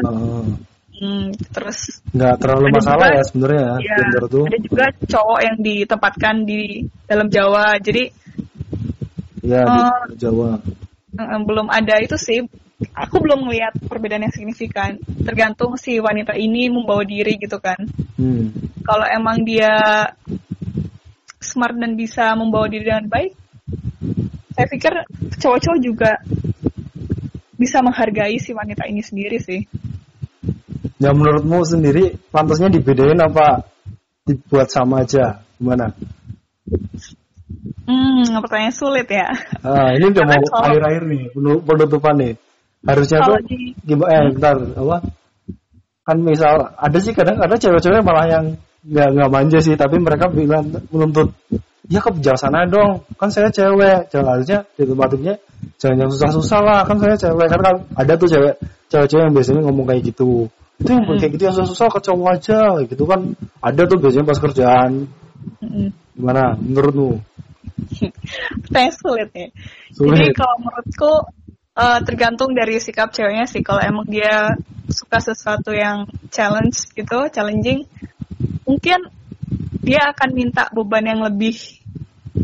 Hmm, 0.96 1.28
terus 1.52 2.00
nggak 2.09 2.35
terlalu 2.40 2.72
masalah 2.72 3.12
juga- 3.12 3.16
ya 3.20 3.22
sebenarnya 3.28 3.61
ya 3.61 3.74
ya, 3.85 3.96
gender 4.00 4.24
tuh 4.32 4.44
ada 4.48 4.59
juga 4.64 4.85
cowok 4.96 5.40
yang 5.44 5.56
ditempatkan 5.61 6.35
di 6.48 6.61
dalam 7.04 7.28
Jawa. 7.28 7.76
Jadi 7.85 8.02
ya 9.44 9.61
di 9.68 9.80
Oh. 9.85 10.16
Jawa 10.16 10.50
eh, 11.20 11.40
belum 11.44 11.66
ada 11.68 11.94
itu 12.00 12.16
sih. 12.16 12.40
Aku 12.92 13.24
belum 13.24 13.48
melihat 13.48 13.72
perbedaan 13.88 14.28
yang 14.28 14.34
signifikan. 14.36 15.00
Tergantung 15.24 15.80
si 15.80 15.96
wanita 15.96 16.36
ini 16.36 16.68
membawa 16.68 17.02
diri 17.08 17.40
gitu 17.40 17.56
kan. 17.56 17.80
hmm. 18.20 18.80
Kalau 18.84 19.06
emang 19.08 19.42
dia 19.48 19.72
smart 21.40 21.74
dan 21.80 21.96
bisa 21.96 22.36
membawa 22.36 22.68
diri 22.68 22.84
dengan 22.84 23.08
baik, 23.08 23.32
saya 24.52 24.66
pikir 24.68 24.92
cowok-cowok 25.40 25.78
juga 25.80 26.20
bisa 27.56 27.80
menghargai 27.80 28.36
si 28.36 28.52
wanita 28.52 28.84
ini 28.84 29.00
sendiri 29.00 29.40
sih. 29.40 29.64
ya 30.96 31.12
menurutmu 31.12 31.60
sendiri 31.60 32.16
pantasnya 32.32 32.72
dibedain 32.72 33.20
apa 33.20 33.64
dibuat 34.24 34.68
sama 34.72 35.04
aja 35.04 35.44
gimana 35.60 35.92
Hmm, 37.86 38.26
pertanyaan 38.42 38.74
sulit 38.74 39.06
ya. 39.06 39.28
ah, 39.62 39.92
ini 39.94 40.10
udah 40.10 40.24
mau 40.26 40.42
akhir-akhir 40.66 41.02
nih 41.06 41.22
penu- 41.30 41.62
penutupan 41.62 42.14
nih 42.18 42.32
harusnya 42.87 43.18
tuh 43.27 43.37
di 43.44 43.75
gimana? 43.83 44.11
Eh 44.14 44.22
bentar 44.33 44.57
apa? 44.57 44.96
Kan 46.07 46.16
misal 46.22 46.55
ada 46.79 46.99
sih 47.03 47.12
kadang-kadang 47.12 47.59
cewek-cewek 47.59 48.01
malah 48.07 48.27
yang 48.31 48.44
nggak 48.87 49.09
nggak 49.18 49.31
manja 49.35 49.59
sih 49.59 49.75
tapi 49.75 49.99
mereka 49.99 50.31
bilang 50.31 50.70
menuntut 50.94 51.35
ya 51.90 51.99
ke 51.99 52.11
sana 52.38 52.66
dong. 52.66 53.03
Kan 53.18 53.31
saya 53.35 53.51
cewek. 53.51 54.11
Jangan 54.11 54.38
harusnya 54.38 54.59
ditempatinnya 54.79 55.35
jangan 55.83 56.07
yang 56.07 56.11
susah-susah 56.14 56.61
lah. 56.62 56.81
Kan 56.87 57.03
saya 57.03 57.14
cewek. 57.18 57.46
Kan, 57.51 57.61
kan 57.62 57.77
ada 57.99 58.12
tuh 58.14 58.29
cewek 58.31 58.55
cewek-cewek 58.87 59.22
yang 59.27 59.35
biasanya 59.35 59.61
ngomong 59.66 59.87
kayak 59.90 60.03
gitu. 60.07 60.46
Itu 60.77 60.90
yang 60.92 61.05
kayak 61.09 61.33
gitu 61.35 61.42
yang 61.49 61.55
susah-susah 61.57 61.88
ke 61.90 62.01
cowok 62.07 62.29
aja 62.38 62.61
gitu 62.87 63.05
kan. 63.09 63.20
Ada 63.59 63.83
tuh 63.90 63.99
biasanya 63.99 64.27
pas 64.29 64.38
kerjaan. 64.38 64.90
Gimana 66.14 66.55
menurutmu? 66.59 67.18
Pertanyaan 68.66 68.94
sulit 68.96 69.31
ya. 69.33 69.49
Jadi 69.92 69.96
Sulit. 69.96 70.33
kalau 70.37 70.57
menurutku 70.64 71.12
eh, 71.76 72.00
tergantung 72.02 72.56
dari 72.56 72.80
sikap 72.80 73.12
ceweknya 73.12 73.44
sih. 73.44 73.60
Kalau 73.60 73.80
emang 73.84 74.08
dia 74.08 74.56
suka 74.88 75.18
sesuatu 75.20 75.74
yang 75.76 76.08
challenge 76.32 76.88
gitu, 76.96 77.28
challenging, 77.28 77.84
mungkin 78.64 79.12
dia 79.84 80.10
akan 80.10 80.30
minta 80.34 80.66
beban 80.72 81.04
yang 81.06 81.20
lebih 81.22 81.54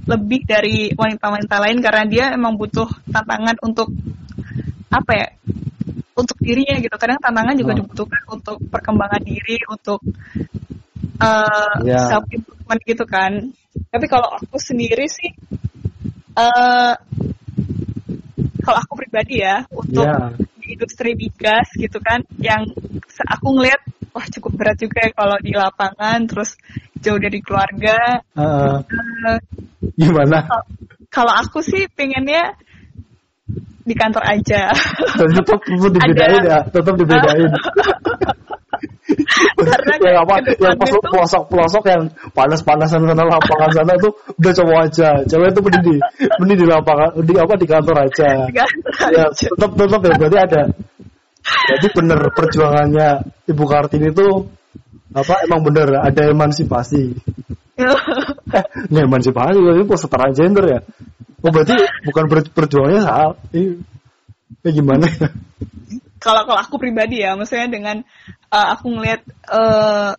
lebih 0.09 0.41
dari 0.49 0.91
wanita-wanita 0.97 1.57
lain 1.63 1.79
karena 1.85 2.05
dia 2.09 2.25
emang 2.33 2.57
butuh 2.57 2.89
tantangan 3.13 3.57
untuk 3.63 3.89
apa 4.93 5.13
ya? 5.17 5.29
Untuk 6.13 6.37
dirinya 6.45 6.77
gitu. 6.81 6.93
Kadang 7.01 7.21
tantangan 7.21 7.57
juga 7.57 7.73
Oh. 7.73 7.79
dibutuhkan 7.85 8.23
untuk 8.29 8.57
perkembangan 8.69 9.23
diri, 9.25 9.57
untuk 9.69 10.01
eh 11.23 11.75
Ya. 11.87 12.09
self 12.11 12.27
improvement 12.33 12.81
gitu 12.85 13.05
kan. 13.09 13.33
Tapi 13.89 14.07
kalau 14.09 14.29
aku 14.37 14.57
sendiri 14.61 15.07
sih 15.09 15.31
eh 16.37 16.93
kalau 18.63 18.79
aku 18.79 18.95
pribadi 18.95 19.43
ya 19.43 19.67
untuk 19.75 20.07
ya 20.07 20.31
di 20.63 20.79
industri 20.79 21.19
migas 21.19 21.67
gitu 21.75 21.99
kan 21.99 22.23
yang 22.39 22.63
aku 23.27 23.47
ngeliat 23.59 23.83
wah 24.15 24.23
cukup 24.31 24.53
berat 24.55 24.79
juga 24.79 25.03
ya 25.03 25.11
kalau 25.11 25.37
di 25.43 25.53
lapangan 25.59 26.23
terus 26.31 26.55
jauh 27.03 27.19
dari 27.19 27.43
keluarga. 27.43 28.23
Heeh. 28.39 28.77
Eh, 29.27 29.39
gimana? 29.99 30.47
kalau- 30.47 30.69
kalau 31.11 31.35
aku 31.35 31.59
sih 31.67 31.91
pengennya 31.91 32.55
di 33.83 33.95
kantor 33.99 34.23
aja. 34.23 34.71
Tetap 35.19 35.59
tetap 35.67 35.91
dibedain 35.99 36.41
ya 36.47 36.59
tetap 36.71 36.95
dibedain 36.95 37.51
Karena 39.63 39.95
yang 40.03 40.17
apa? 40.27 40.35
ke 40.43 40.53
yang 40.59 40.75
depannya 40.77 40.99
tuh- 40.99 41.11
pelosok 41.13 41.43
pelosok 41.51 41.85
yang 41.89 42.03
panas 42.35 42.61
panasan 42.67 43.07
sana 43.07 43.23
lapangan 43.25 43.71
sana 43.73 43.93
tuh 43.99 44.13
udah 44.39 44.53
cowok 44.53 44.79
aja. 44.89 45.11
Cewek 45.27 45.49
itu 45.55 45.61
mending 45.63 45.83
di 45.85 45.97
mending 46.43 46.59
di 46.63 46.67
lapangan 46.67 47.11
di 47.23 47.35
apa 47.39 47.55
di 47.59 47.67
kantor 47.67 47.97
aja. 48.07 48.29
Di 48.49 48.55
kantor 48.55 48.93
ya 49.13 49.25
tetap 49.31 49.71
tetap 49.77 50.01
ya 50.03 50.13
berarti 50.19 50.39
ada. 50.39 50.63
Jadi 51.43 51.87
bener 51.95 52.21
perjuangannya 52.35 53.09
ibu 53.51 53.65
kartini 53.67 54.09
itu 54.15 54.27
apa 55.13 55.35
emang 55.47 55.61
bener 55.67 55.89
ada 56.03 56.23
emansipasi. 56.29 57.03
Eh 58.53 58.65
nggak 58.93 59.09
emansipasi 59.09 59.57
tapi 59.57 59.97
setara 59.97 60.29
gender 60.37 60.65
ya? 60.69 60.81
Oh 61.41 61.49
berarti 61.49 61.73
bukan 62.05 62.25
perjuangannya 62.53 63.01
salah 63.01 63.33
ini. 63.57 63.81
Ini 64.61 64.69
gimana? 64.77 65.09
ya 65.09 65.31
kalau 66.23 66.47
kalau 66.47 66.61
aku 66.63 66.79
pribadi 66.79 67.27
ya 67.27 67.35
maksudnya 67.35 67.67
dengan 67.67 68.07
uh, 68.55 68.67
aku 68.79 68.87
ngelihat 68.95 69.27
uh, 69.51 70.15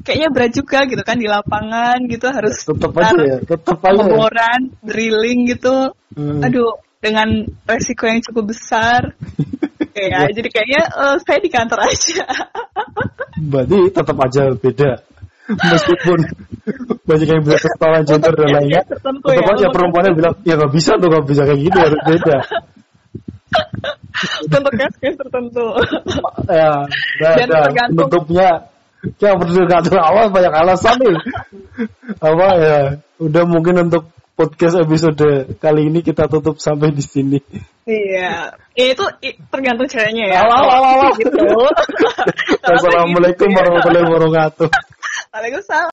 kayaknya 0.00 0.28
berat 0.32 0.52
juga 0.56 0.88
gitu 0.88 1.02
kan 1.04 1.20
di 1.20 1.28
lapangan 1.28 2.00
gitu 2.08 2.28
harus 2.32 2.64
tetap 2.64 2.92
aja 2.96 3.20
ya 3.20 3.38
tetap 3.44 3.78
aja 3.84 4.02
ya. 4.08 4.56
drilling 4.80 5.52
gitu. 5.52 5.92
Hmm. 6.16 6.40
aduh 6.40 6.80
dengan 7.04 7.28
resiko 7.68 8.08
yang 8.08 8.24
cukup 8.24 8.56
besar. 8.56 9.02
Ya. 9.94 10.26
jadi 10.26 10.50
kayaknya 10.50 10.90
uh, 10.90 11.16
saya 11.22 11.38
di 11.38 11.46
kantor 11.54 11.86
aja. 11.86 12.26
Berarti 13.54 13.94
tetap 13.94 14.18
aja 14.18 14.50
beda. 14.50 15.06
Meskipun 15.70 16.18
banyak 17.08 17.28
yang 17.30 17.42
bilang 17.46 17.62
kesetaraan 17.62 18.02
gender 18.02 18.34
dan 18.34 18.48
lainnya 18.58 18.82
tetap 18.82 19.14
ya, 19.22 19.46
aja 19.54 19.66
perempuannya 19.70 20.12
bilang 20.18 20.34
ya 20.42 20.58
nggak 20.58 20.72
bisa 20.74 20.98
tuh 20.98 21.08
nggak 21.14 21.26
bisa 21.30 21.42
kayak 21.46 21.60
gini 21.62 21.78
harus 21.78 22.00
beda 22.10 22.38
untuk 24.46 24.72
case-case 24.78 25.16
tertentu 25.18 25.66
ya 26.46 26.86
nggak 27.18 27.32
Dan 27.34 27.46
ada 27.50 27.60
tergantung- 27.66 27.96
penutupnya 28.10 28.48
ya 29.20 29.30
kantor 29.68 30.00
awal 30.00 30.24
banyak 30.32 30.54
alasan 30.54 30.96
nih 30.96 31.16
apa 32.24 32.46
ya 32.56 32.78
udah 33.20 33.44
mungkin 33.44 33.84
untuk 33.84 34.08
podcast 34.34 34.80
episode 34.80 35.54
kali 35.60 35.92
ini 35.92 36.00
kita 36.00 36.26
tutup 36.26 36.56
sampai 36.58 36.90
di 36.90 37.04
sini 37.04 37.38
Iya, 37.84 38.56
ya, 38.72 38.84
itu 38.96 39.04
tergantung 39.52 39.84
ceweknya 39.84 40.24
ya. 40.32 40.40
Alah, 40.40 40.56
alah, 40.72 40.92
alah. 41.04 41.12
Gitu. 41.20 41.36
Assalamualaikum 42.64 43.52
warahmatullahi 43.52 44.08
wabarakatuh 44.08 44.68
Waalaikumsalam. 45.28 45.92